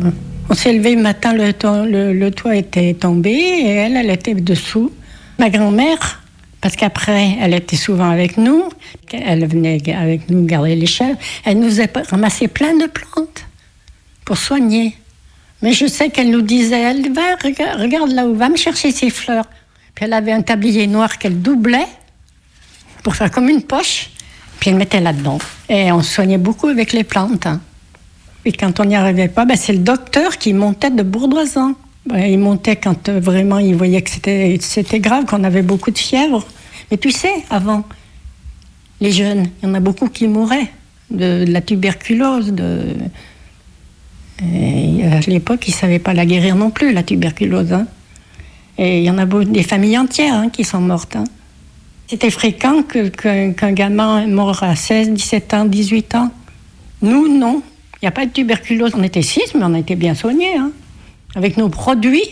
[0.50, 4.92] on s'est levé le matin, le, toit- était tombé et elle, elle était dessous.
[5.38, 6.22] Ma grand-mère,
[6.60, 8.64] parce qu'après, elle était souvent avec nous,
[9.12, 13.46] elle venait avec nous garder les chèvres, elle nous a ramassé plein de plantes
[14.26, 14.96] pour soigner.
[15.62, 18.92] Mais je sais qu'elle nous disait, elle, va, regarde, regarde là où, va me chercher
[18.92, 19.46] ces fleurs.
[19.94, 21.88] Puis elle avait un tablier noir qu'elle doublait
[23.04, 24.10] pour faire comme une poche,
[24.60, 25.39] puis elle mettait là-dedans.
[25.70, 27.45] Et on soignait beaucoup avec les plantes.
[27.45, 27.62] hein.
[28.43, 31.74] Puis quand on n'y arrivait pas, ben, c'est le docteur qui montait de Bourdoisan.
[32.06, 35.97] Ben, il montait quand euh, vraiment il voyait que c'était grave, qu'on avait beaucoup de
[35.97, 36.45] fièvre.
[36.89, 37.84] Mais tu sais, avant,
[38.99, 40.72] les jeunes, il y en a beaucoup qui mouraient
[41.12, 42.52] de, la tuberculose.
[42.54, 42.95] De...
[44.43, 47.74] Et à l'époque, ils ne savaient pas la guérir non plus, la tuberculose.
[47.74, 47.86] hein.
[48.78, 51.18] Et il y en a des familles entières hein, qui sont mortes.
[52.12, 56.30] C'était fréquent que- que- qu'un gamin mort à 16, 17 ans, 18 ans?
[57.01, 57.62] Nous, non.
[57.95, 58.91] Il n'y a pas de tuberculose.
[58.97, 60.57] On était six, mais on était bien soignés.
[60.57, 60.72] hein.
[61.36, 62.26] Avec nos produits,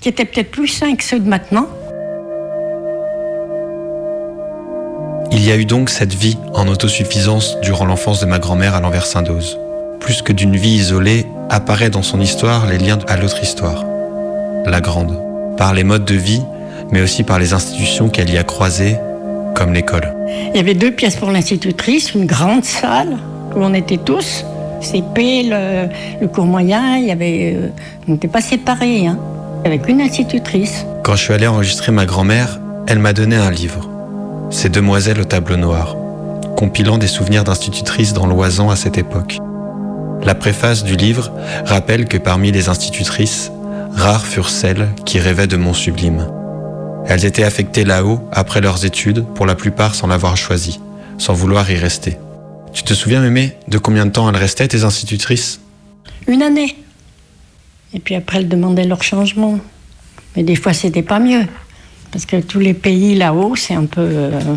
[0.00, 1.66] qui étaient peut-être plus sains que ceux de maintenant.
[5.32, 8.80] Il y a eu donc cette vie en autosuffisance durant l'enfance de ma grand-mère à
[8.80, 9.58] l'Anvers-Saint-Dose.
[10.00, 13.84] Plus que d'une vie isolée, apparaît dans son histoire les liens à l'autre histoire,
[14.64, 15.20] la grande,
[15.58, 16.40] par les modes de vie,
[16.94, 18.96] mais aussi par les institutions qu'elle y a croisées,
[19.56, 20.14] comme l'école.
[20.28, 23.18] Il y avait deux pièces pour l'institutrice, une grande salle
[23.56, 24.44] où on était tous,
[24.80, 25.88] CP, le,
[26.20, 27.68] le cours moyen, il y avait, euh,
[28.06, 29.18] on n'était pas séparés, hein,
[29.64, 30.86] avec une institutrice.
[31.02, 33.90] Quand je suis allé enregistrer ma grand-mère, elle m'a donné un livre,
[34.50, 35.96] Ces demoiselles au tableau noir,
[36.56, 39.38] compilant des souvenirs d'institutrices dans l'Oisan à cette époque.
[40.22, 41.32] La préface du livre
[41.64, 43.50] rappelle que parmi les institutrices,
[43.96, 46.28] rares furent celles qui rêvaient de mon sublime.
[47.06, 50.80] Elles étaient affectées là-haut après leurs études, pour la plupart sans l'avoir choisi,
[51.18, 52.16] sans vouloir y rester.
[52.72, 55.60] Tu te souviens, Mémé, de combien de temps elles restaient, tes institutrices?
[56.26, 56.76] Une année.
[57.92, 59.58] Et puis après, elles demandaient leur changement.
[60.34, 61.46] Mais des fois, c'était pas mieux.
[62.10, 64.00] Parce que tous les pays là-haut, c'est un peu.
[64.00, 64.56] euh,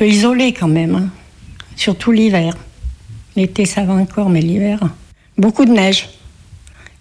[0.00, 0.94] isolé quand même.
[0.94, 1.08] hein.
[1.76, 2.56] Surtout l'hiver.
[3.34, 4.80] L'été, ça va encore, mais l'hiver.
[5.36, 6.08] Beaucoup de neige.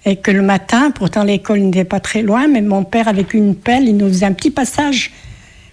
[0.06, 3.56] Et que le matin, pourtant l'école n'était pas très loin, mais mon père, avec une
[3.56, 5.12] pelle, il nous faisait un petit passage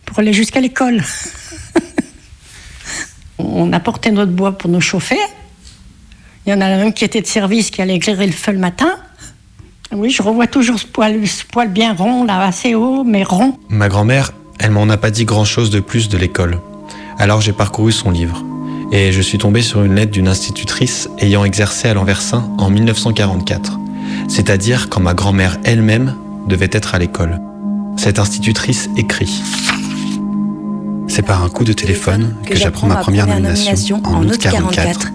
[0.06, 1.02] pour aller jusqu'à l'école.
[3.38, 5.18] On apportait notre bois pour nous chauffer.
[6.46, 8.58] Il y en a un qui était de service qui allait éclairer le feu le
[8.58, 8.90] matin.
[9.92, 13.58] Oui, je revois toujours ce poil, ce poil bien rond, là, assez haut, mais rond.
[13.68, 16.60] Ma grand-mère, elle m'en a pas dit grand-chose de plus de l'école.
[17.18, 18.42] Alors j'ai parcouru son livre.
[18.90, 23.81] Et je suis tombé sur une lettre d'une institutrice ayant exercé à l'Anversin en 1944.
[24.28, 26.14] C'est-à-dire quand ma grand-mère elle-même
[26.48, 27.40] devait être à l'école.
[27.96, 29.42] Cette institutrice écrit
[31.08, 35.08] C'est par un coup de téléphone que j'apprends ma première nomination en août 44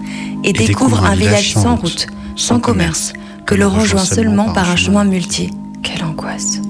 [0.44, 2.06] et découvre un village sans route,
[2.36, 3.12] sans commerce,
[3.46, 5.50] que l'on rejoint seulement par un chemin muletier.
[5.82, 6.60] Quelle angoisse.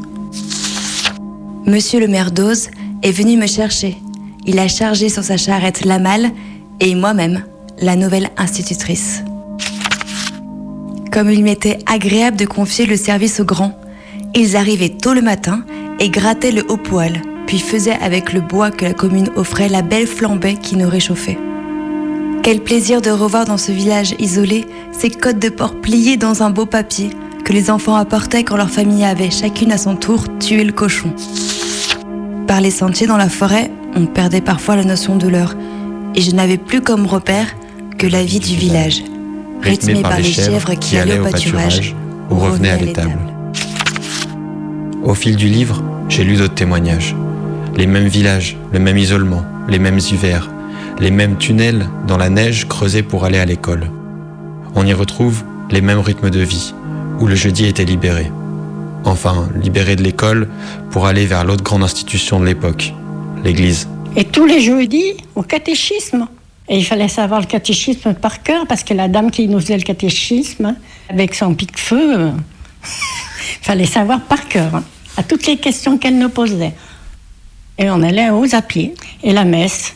[1.67, 2.71] Monsieur le maire d'Oz
[3.03, 3.99] est venu me chercher.
[4.47, 6.31] Il a chargé sur sa charrette la malle
[6.81, 7.43] et moi-même,
[7.81, 9.23] la nouvelle institutrice.
[11.13, 13.79] Comme il m'était agréable de confier le service aux grands,
[14.35, 15.65] ils arrivaient tôt le matin
[16.01, 19.83] et grattaient le haut poêle, puis faisaient avec le bois que la commune offrait la
[19.83, 21.39] belle flambée qui nous réchauffait.
[22.43, 26.51] Quel plaisir de revoir dans ce village isolé ces côtes de porc pliées dans un
[26.51, 27.11] beau papier
[27.45, 31.13] que les enfants apportaient quand leur famille avait chacune à son tour tué le cochon.
[32.47, 35.55] Par les sentiers dans la forêt, on perdait parfois la notion de l'heure,
[36.15, 37.55] et je n'avais plus comme repère
[37.97, 39.03] que la vie du village,
[39.63, 41.95] rythmée par les chèvres qui allaient au pâturage
[42.31, 43.19] ou revenaient à l'étable.
[45.05, 47.15] Au fil du livre, j'ai lu d'autres témoignages.
[47.77, 50.51] Les mêmes villages, le même isolement, les mêmes hivers,
[50.99, 53.91] les mêmes tunnels dans la neige creusés pour aller à l'école.
[54.75, 56.75] On y retrouve les mêmes rythmes de vie,
[57.21, 58.31] où le jeudi était libéré.
[59.05, 60.49] Enfin, libéré de l'école
[60.91, 62.93] pour aller vers l'autre grande institution de l'époque,
[63.45, 63.89] l'église.
[64.17, 66.27] Et tous les jeudis, au catéchisme.
[66.69, 69.77] Et il fallait savoir le catéchisme par cœur, parce que la dame qui nous faisait
[69.77, 70.77] le catéchisme,
[71.09, 72.33] avec son pic-feu, il
[73.63, 74.85] fallait savoir par cœur, hein,
[75.17, 76.75] à toutes les questions qu'elle nous posait.
[77.79, 78.95] Et on allait aux pied.
[79.23, 79.95] Et la messe,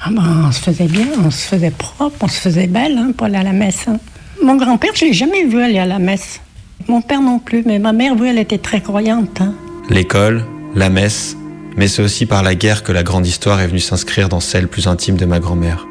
[0.00, 3.10] ah ben, on se faisait bien, on se faisait propre, on se faisait belle hein,
[3.16, 3.88] pour aller à la messe.
[3.88, 3.98] hein.
[4.42, 6.40] Mon grand-père, je l'ai jamais vu aller à la messe.
[6.88, 9.42] Mon père non plus, mais ma mère, oui, elle était très croyante.
[9.90, 10.44] L'école,
[10.74, 11.36] la messe,
[11.76, 14.68] mais c'est aussi par la guerre que la grande histoire est venue s'inscrire dans celle
[14.68, 15.86] plus intime de ma grand-mère.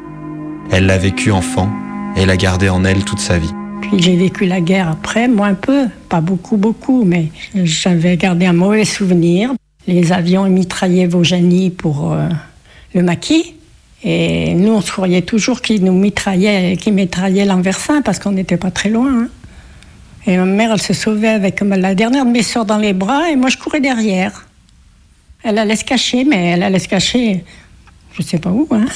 [0.70, 1.70] Elle l'a vécue enfant
[2.16, 3.52] et l'a gardée en elle toute sa vie.
[3.82, 8.46] Puis j'ai vécu la guerre après, moi un peu, pas beaucoup, beaucoup, mais j'avais gardé
[8.46, 9.52] un mauvais souvenir.
[9.86, 12.28] Les avions mitraillaient Vaujany pour euh,
[12.94, 13.54] le maquis.
[14.02, 18.56] Et nous, on se croyait toujours qu'ils nous mitraillaient, qu'ils mitraillaient l'Anversin parce qu'on n'était
[18.56, 19.24] pas très loin.
[19.24, 19.28] hein.
[20.26, 23.30] Et ma mère, elle se sauvait avec la dernière de mes soeurs dans les bras
[23.30, 24.46] et moi, je courais derrière.
[25.44, 27.44] Elle allait se cacher, mais elle allait se cacher,
[28.14, 28.66] je sais pas où.
[28.72, 28.86] Hein.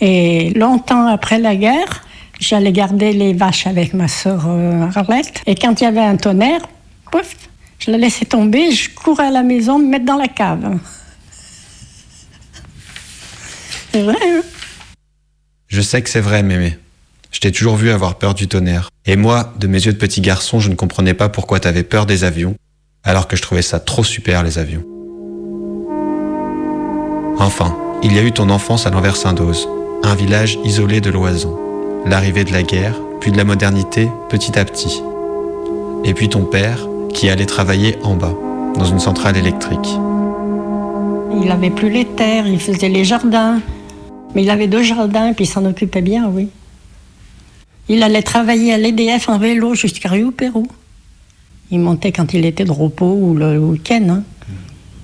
[0.00, 2.04] Et longtemps après la guerre,
[2.38, 5.42] j'allais garder les vaches avec ma sœur euh, Arlette.
[5.46, 6.62] Et quand il y avait un tonnerre,
[7.10, 7.36] pouf,
[7.78, 10.78] je la laissais tomber, je courais à la maison me mettre dans la cave.
[13.92, 14.42] C'est vrai, hein?
[15.66, 16.76] Je sais que c'est vrai, mémé.
[17.30, 18.90] Je t'ai toujours vu avoir peur du tonnerre.
[19.06, 22.06] Et moi, de mes yeux de petit garçon, je ne comprenais pas pourquoi t'avais peur
[22.06, 22.56] des avions,
[23.04, 24.84] alors que je trouvais ça trop super, les avions.
[27.38, 29.68] Enfin, il y a eu ton enfance à l'envers Saint-Dose,
[30.02, 31.56] un village isolé de l'Oison.
[32.06, 35.02] L'arrivée de la guerre, puis de la modernité, petit à petit.
[36.04, 36.78] Et puis ton père,
[37.12, 38.34] qui allait travailler en bas,
[38.76, 39.98] dans une centrale électrique.
[41.32, 43.60] Il n'avait plus les terres, il faisait les jardins.
[44.34, 46.48] Mais il avait deux jardins, puis il s'en occupait bien, oui.
[47.88, 50.66] Il allait travailler à l'EDF en vélo jusqu'à Rio-Pérou.
[51.72, 54.06] Il montait quand il était de repos ou le week-end.
[54.08, 54.22] hein.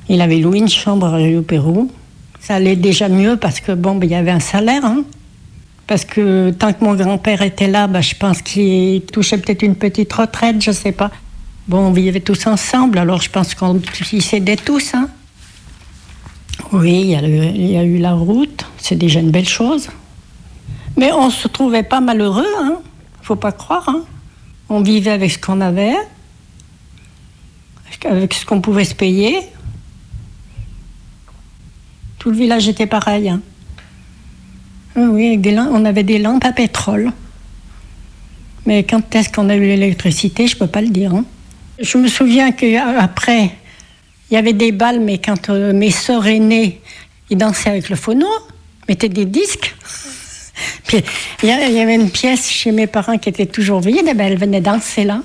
[0.09, 1.91] Il avait loué une chambre à Rio-Pérou.
[2.47, 4.85] Ça allait déjà mieux parce que, bon, ben, il y avait un salaire.
[4.85, 5.03] hein.
[5.89, 9.75] Parce que tant que mon grand-père était là, ben, je pense qu'il touchait peut-être une
[9.75, 11.11] petite retraite, je sais pas.
[11.67, 13.81] Bon, on vivait tous ensemble, alors je pense qu'on
[14.21, 14.95] s'aidait tous.
[14.95, 15.09] Hein.
[16.71, 17.17] Oui, il y,
[17.77, 19.89] a il eu la route, c'est déjà une belle chose.
[20.97, 22.77] Mais on se trouvait pas malheureux, hein.
[23.23, 23.91] Faut pas croire.
[24.69, 25.97] On vivait avec ce qu'on avait,
[28.09, 29.41] avec ce qu'on pouvait se payer.
[32.27, 33.33] Tout le village était pareil.
[34.97, 37.13] Ah Oui, des lam- on avait des lampes à pétrole.
[38.67, 41.15] Mais quand est-ce qu'on a eu l'électricité, je peux pas le dire.
[41.15, 41.25] hein.
[41.79, 43.53] Je me souviens qu'après,
[44.29, 46.81] il y avait des balles, mais quand euh, mes sœurs aînées,
[47.31, 48.27] ils dansaient avec le phono,
[48.89, 49.77] mettaient des disques.
[50.89, 51.05] Puis
[51.45, 54.39] il y, avait une pièce chez mes parents qui était toujours vide, eh ben, elle
[54.39, 55.23] venait danser là.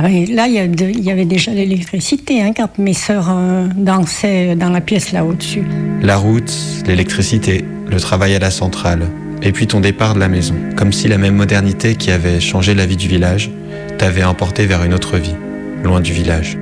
[0.00, 4.54] Ah ben, là, y, il y avait déjà l'électricité hein, quand mes sœurs euh, dansaient
[4.54, 5.64] dans la pièce là au-dessus.
[6.00, 6.52] La route,
[6.86, 9.08] l'électricité, le travail à la centrale,
[9.42, 10.54] et puis ton départ de la maison.
[10.76, 13.50] Comme si la même modernité qui avait changé la vie du village
[13.98, 15.34] t'avait emporté vers une autre vie,
[15.82, 16.56] loin du village.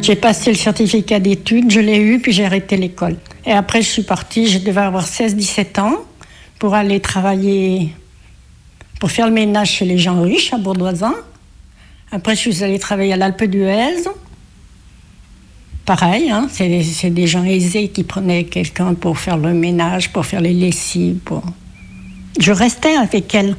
[0.00, 3.16] J'ai passé le certificat d'études, je l'ai eu, puis j'ai arrêté l'école.
[3.46, 5.96] Et après, je suis partie, je devais avoir 16-17 ans,
[6.60, 7.88] pour aller travailler,
[9.00, 11.14] pour faire le ménage chez les gens riches à Bourdoisan.
[12.12, 14.04] Après, je suis allée travailler à l'Alpe d'Huez.
[15.86, 20.40] Pareil, hein, c'est des gens aisés qui prenaient quelqu'un pour faire le ménage, pour faire
[20.40, 21.18] les lessives.
[21.24, 21.42] Pour...
[22.38, 23.56] Je restais avec elle,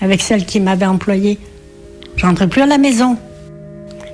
[0.00, 1.38] avec celle qui m'avait employée.
[2.16, 3.16] Je rentrais plus à la maison.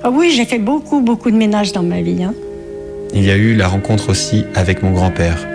[0.03, 2.23] Ah oui, j'ai fait beaucoup, beaucoup de ménage dans ma vie.
[2.23, 2.33] hein.
[3.13, 5.45] Il y a eu la rencontre aussi avec mon grand-père,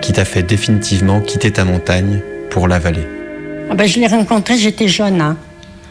[0.00, 2.20] qui t'a fait définitivement quitter ta montagne
[2.50, 3.06] pour la vallée.
[3.70, 5.36] Ah ben, je l'ai rencontré, j'étais jeune, hein,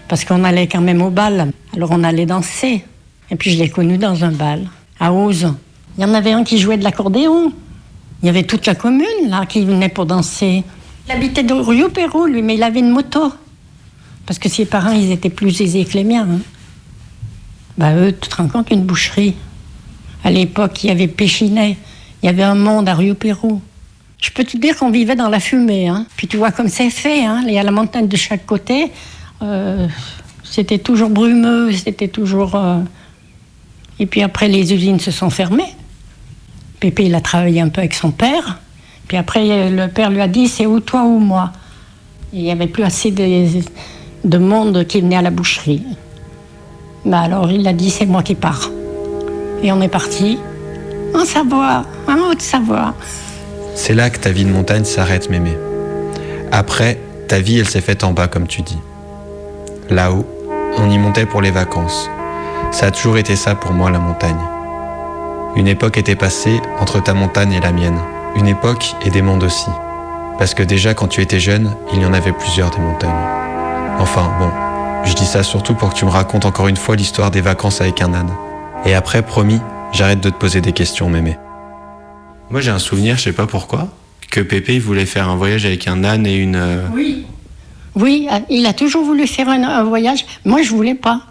[0.08, 1.52] parce qu'on allait quand même au bal.
[1.76, 2.84] Alors on allait danser.
[3.32, 4.68] Et puis je l'ai connu dans un bal,
[5.00, 5.54] à Ose.
[5.98, 7.52] Il y en avait un qui jouait de l'accordéon.
[8.22, 10.64] Il y avait toute la commune, là, qui venait pour danser.
[11.08, 13.32] Il habitait de Rio Pérou, lui, mais il avait une moto.
[14.26, 16.28] Parce que ses parents, ils étaient plus aisés que les miens.
[16.30, 16.40] hein.
[17.78, 19.36] Bah, eux, tu te rends compte, une boucherie.
[20.24, 21.78] À l'époque, il y avait Péchinet.
[22.24, 23.62] Il y avait un monde à Rio Pérou.
[24.20, 25.88] Je peux te dire qu'on vivait dans la fumée.
[25.88, 26.08] Hein.
[26.16, 27.26] Puis tu vois comme c'est fait.
[27.26, 27.44] Hein.
[27.46, 28.92] Il y a la montagne de chaque côté.
[29.42, 29.88] Euh,
[30.44, 31.72] c'était toujours brumeux.
[31.72, 32.56] C'était toujours.
[32.56, 32.80] euh,
[34.00, 35.74] Et puis après, les usines se sont fermées.
[36.80, 38.60] Pépé, il a travaillé un peu avec son père.
[39.08, 41.52] Puis après, le père lui a dit c'est ou toi ou moi?
[42.34, 43.48] Il n'y avait plus assez de,
[44.24, 45.84] de monde qui venait à la boucherie.
[47.06, 48.72] Bah alors il a dit c'est moi qui pars.
[49.64, 50.38] Et on est parti
[51.14, 52.94] en Savoie, en Haute-Savoie.
[53.76, 55.52] C'est là que ta vie de montagne s'arrête, mémé.
[56.52, 58.78] Après, ta vie, elle s'est faite en bas, comme tu dis.
[59.90, 60.26] Là-haut,
[60.78, 62.10] on y montait pour les vacances.
[62.72, 64.36] Ça a toujours été ça pour moi, la montagne.
[65.56, 68.00] Une époque était passée entre ta montagne et la mienne.
[68.36, 69.70] Une époque et des mondes aussi.
[70.38, 73.12] Parce que déjà, quand tu étais jeune, il y en avait plusieurs des montagnes.
[74.00, 74.50] Enfin, bon,
[75.06, 77.80] je dis ça surtout pour que tu me racontes encore une fois l'histoire des vacances
[77.80, 78.32] avec un âne.
[78.86, 79.62] Et après, promis,
[79.94, 81.38] j'arrête de te poser des questions, mémé.
[82.50, 83.88] Moi, j'ai un souvenir, je sais pas pourquoi,
[84.30, 86.58] que Pépé il voulait faire un voyage avec un âne et une.
[86.58, 87.26] euh, Oui.
[87.96, 90.26] Oui, il a toujours voulu faire un, un voyage.
[90.44, 91.22] Moi, je voulais pas.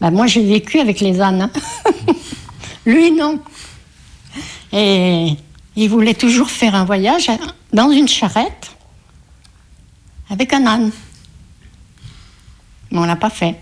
[0.00, 1.42] Bah, moi, j'ai vécu avec les ânes.
[1.42, 1.50] hein.
[2.86, 3.38] Lui, non.
[4.72, 5.34] Et
[5.76, 7.30] il voulait toujours faire un voyage
[7.72, 8.70] dans une charrette
[10.30, 10.90] avec un âne.
[12.90, 13.56] Mais on l'a pas fait.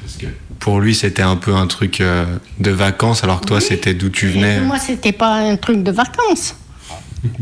[0.00, 0.26] Parce que
[0.60, 4.10] pour lui, c'était un peu un truc euh, de vacances, alors que toi, c'était d'où
[4.10, 4.60] tu venais.
[4.60, 6.54] Moi, c'était pas un truc de vacances.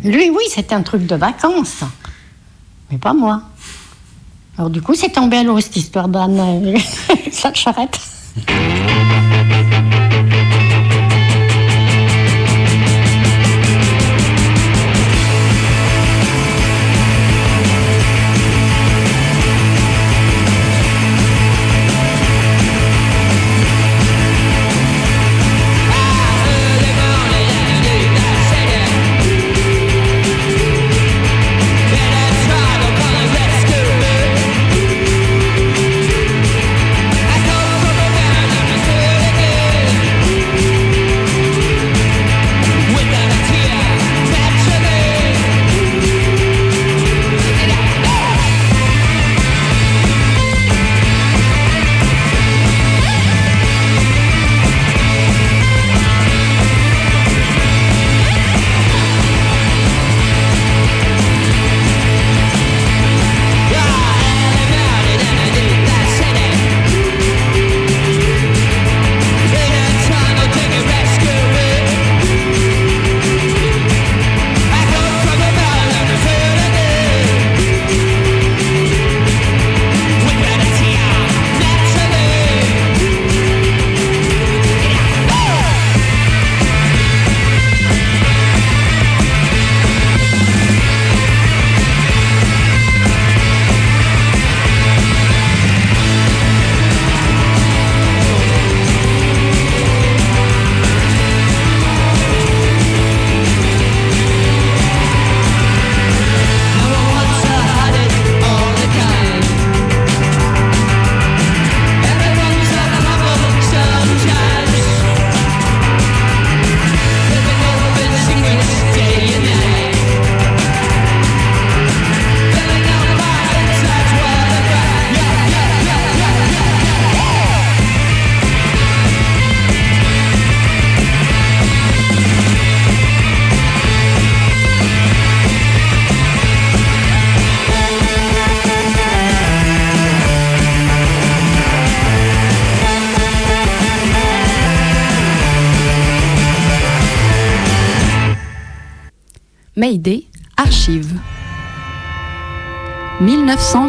[0.02, 1.80] Lui, oui, c'était un truc de vacances.
[2.90, 3.42] Mais pas moi.
[4.58, 7.98] Alors, du coup, c'est tombé à l'eau, cette histoire avec sa charrette.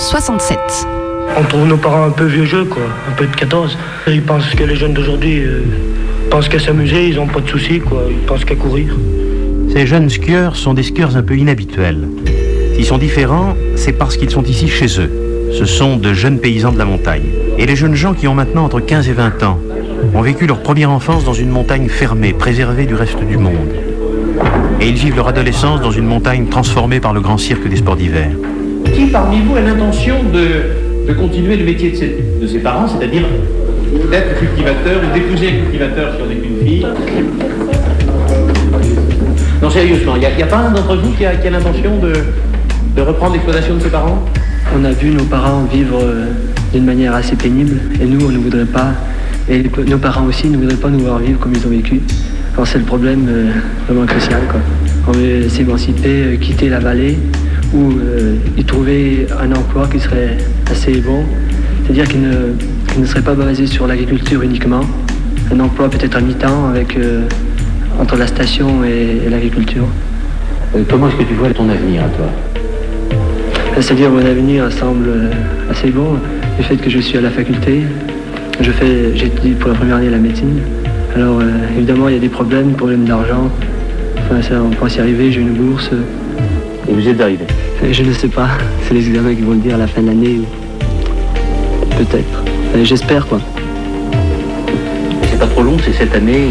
[0.02, 0.88] 1967.
[1.38, 3.78] On trouve nos parents un peu vieux jeu, quoi, un peu de 14.
[4.08, 5.64] Ils pensent que les jeunes d'aujourd'hui euh,
[6.32, 8.96] pensent qu'à s'amuser, ils n'ont pas de soucis, quoi, ils pensent qu'à courir.
[9.72, 12.10] Ces jeunes skieurs sont des skieurs un peu inhabituels.
[12.74, 15.12] S'ils sont différents, c'est parce qu'ils sont ici chez eux.
[15.54, 17.30] Ce sont de jeunes paysans de la montagne.
[17.60, 19.60] Et les jeunes gens qui ont maintenant entre 15 et 20 ans
[20.16, 23.70] ont vécu leur première enfance dans une montagne fermée, préservée du reste du monde.
[24.82, 27.98] Et ils vivent leur adolescence dans une montagne transformée par le grand cirque des sports
[27.98, 28.32] d'hiver.
[28.94, 32.88] Qui parmi vous a l'intention de, de continuer le métier de ses, de ses parents,
[32.88, 33.24] c'est-à-dire
[34.10, 36.86] d'être cultivateur ou d'épouser un cultivateur si on n'est qu'une fille?
[39.62, 42.14] Non, sérieusement, il n'y a, pas un d'entre vous qui a, qui a l'intention de,
[42.96, 44.24] de reprendre l'exploitation de ses parents?
[44.76, 46.26] On a vu nos parents vivre euh,
[46.74, 48.94] d'une manière assez pénible et nous, on ne voudrait pas,
[49.50, 52.02] et nos parents aussi ne voudraient pas nous voir vivre comme ils ont vécu.
[52.54, 53.52] Alors c'est le problème euh,
[53.88, 54.42] vraiment crucial.
[54.50, 54.60] Quoi.
[55.08, 57.18] On veut s'émanciper, euh, quitter la vallée
[57.74, 60.38] ou euh, y trouver un emploi qui serait
[60.70, 61.24] assez bon,
[61.84, 62.54] c'est-à-dire qui ne,
[62.92, 64.82] qui ne serait pas basé sur l'agriculture uniquement,
[65.54, 67.24] un emploi peut-être à mi-temps avec, euh,
[68.00, 69.86] entre la station et, et l'agriculture.
[70.76, 72.28] Euh, Comment est-ce que tu vois ton avenir à toi?
[73.80, 75.30] C'est-à-dire mon avenir semble euh,
[75.70, 76.18] assez bon,
[76.58, 77.84] du fait que je suis à la faculté,
[78.60, 80.60] je fais, j'étudie pour la première année la médecine.
[81.16, 81.46] Alors euh,
[81.78, 83.50] évidemment, il y a des problèmes, problèmes d'argent.
[84.18, 85.32] Enfin, ça, on pense y arriver.
[85.32, 85.90] J'ai une bourse.
[86.90, 87.46] Et vous êtes arrivé
[87.90, 88.50] Je ne sais pas.
[88.88, 90.40] C'est les examens qui vont le dire à la fin de l'année.
[90.40, 92.44] ou- Peut-être.
[92.76, 93.40] Euh, J'espère quoi.
[95.30, 96.48] C'est pas trop long, c'est cette année.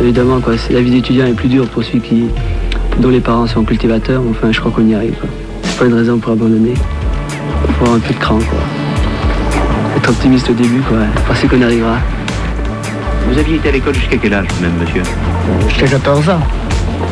[0.00, 0.54] Évidemment, quoi.
[0.56, 2.24] c'est- La vie d'étudiant est plus dure pour celui qui,
[2.98, 4.22] dont les parents sont cultivateurs.
[4.30, 5.14] Enfin, je crois qu'on y arrive.
[5.14, 5.28] quoi.
[5.62, 6.74] C'est pas une raison pour abandonner.
[7.68, 8.58] Il faut avoir un peu de cran, quoi.
[9.96, 10.98] Être optimiste au début, quoi.
[11.28, 11.96] Penser qu'on y arrivera.
[13.30, 15.02] Vous aviez été à l'école jusqu'à quel âge, même, monsieur?
[15.68, 16.40] Jusqu'à 14 ans.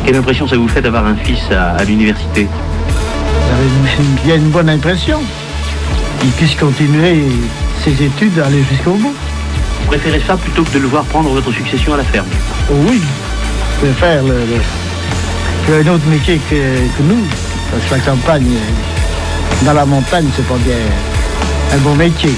[0.05, 2.49] Quelle impression ça vous fait d'avoir un fils à, à l'université
[3.49, 5.21] J'avais une, bien une bonne impression.
[6.23, 7.25] Il puisse continuer
[7.85, 9.15] ses études, aller jusqu'au bout.
[9.81, 12.27] Vous préférez ça plutôt que de le voir prendre votre succession à la ferme
[12.71, 13.01] Oh oui,
[13.83, 14.35] je faire le,
[15.69, 17.25] le- un autre métier que, que nous.
[17.71, 18.57] Parce que la campagne,
[19.65, 20.75] dans la montagne, c'est pas bien
[21.73, 22.33] un bon métier.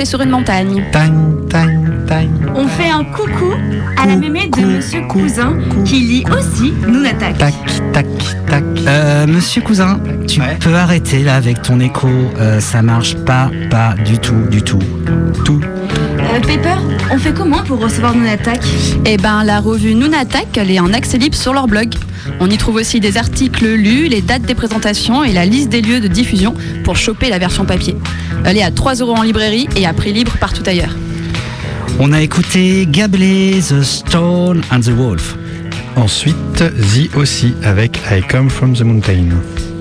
[0.00, 0.84] Perché sur une montagne.
[2.54, 3.52] On fait un coucou
[3.96, 7.38] à la mémé de Monsieur Cousin qui lit aussi Nous attaque.
[7.38, 7.54] Tac,
[7.92, 8.06] tac,
[8.46, 8.64] tac.
[8.86, 12.08] Euh, monsieur Cousin, tu peux arrêter là avec ton écho.
[12.38, 14.78] euh, ça marche pas, pas du tout, du tout.
[15.44, 15.60] Tout.
[15.62, 16.76] Euh, Pepper,
[17.12, 18.64] on fait comment pour recevoir Nous attaque
[19.04, 21.94] Eh ben, la revue Noon Attack, elle est en accès libre sur leur blog.
[22.38, 25.80] On y trouve aussi des articles lus, les dates des présentations et la liste des
[25.80, 27.96] lieux de diffusion pour choper la version papier.
[28.44, 30.96] Elle est à 3 euros en librairie et à prix libre partout ailleurs.
[31.98, 35.36] On a écouté Gablé, The Stone and the Wolf.
[35.96, 39.28] Ensuite, The aussi avec I Come From The Mountain.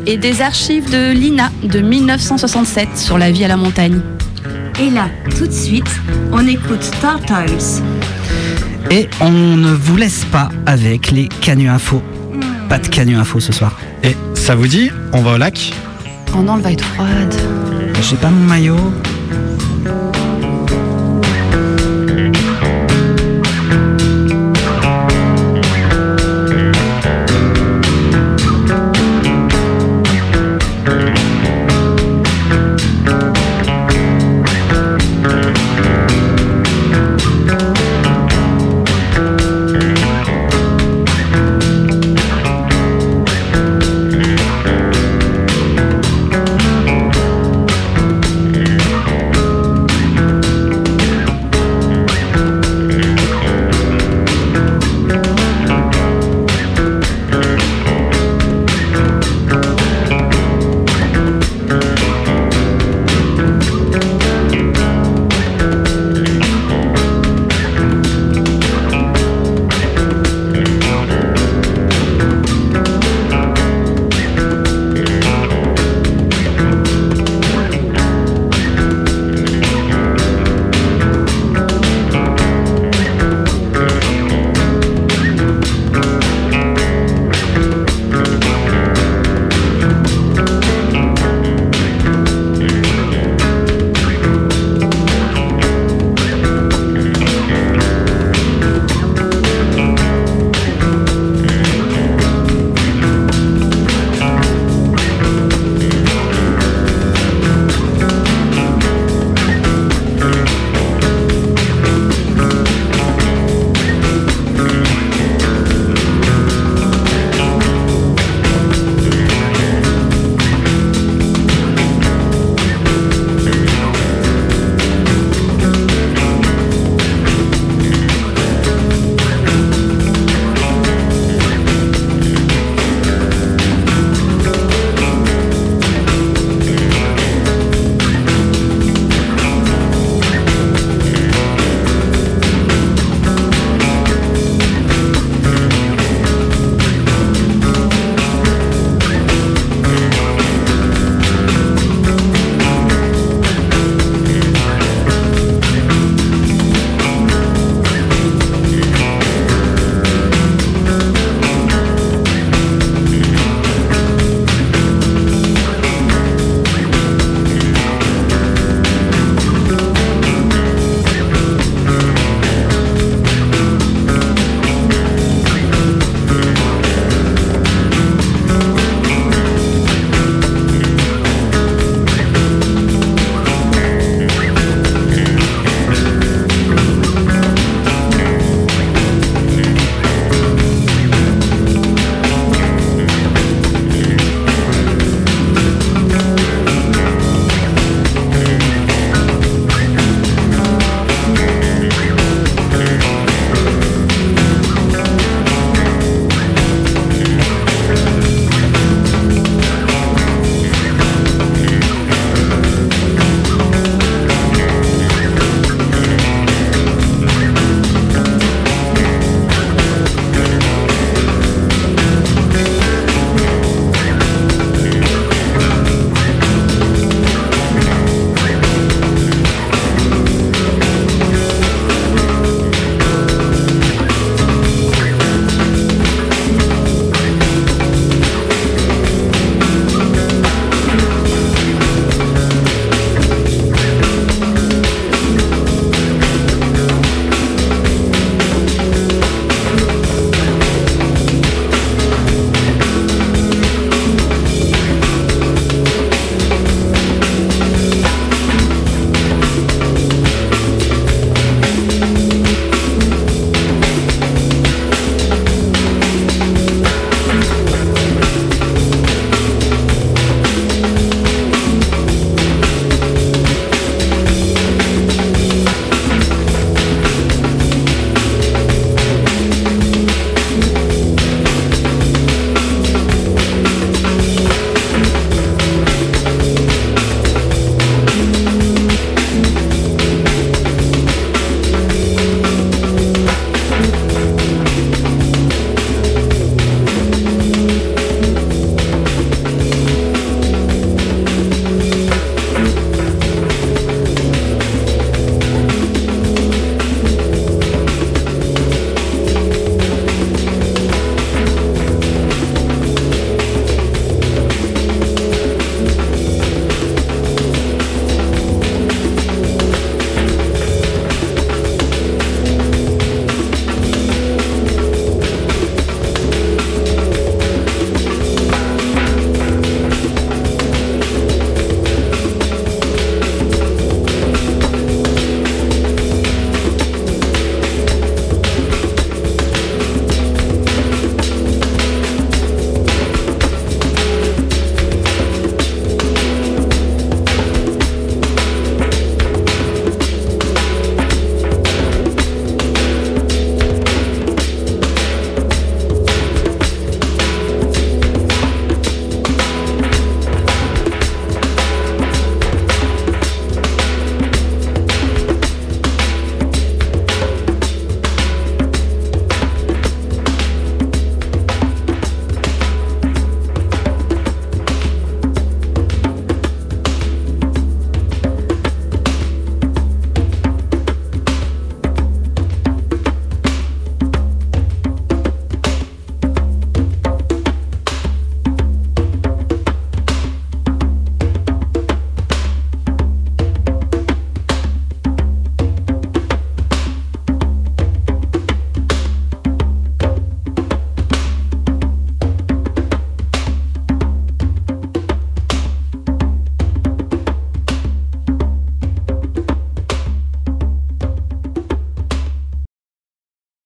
[0.05, 4.01] Et des archives de l'INA de 1967 sur la vie à la montagne.
[4.81, 5.89] Et là, tout de suite,
[6.31, 7.81] on écoute Turtles.
[8.91, 12.01] Et on ne vous laisse pas avec les canuts info.
[12.67, 13.77] Pas de canuts info ce soir.
[14.03, 15.71] Et ça vous dit, on va au lac?
[16.35, 17.35] Oh non, elle va être froide.
[18.01, 18.77] J'ai pas mon maillot.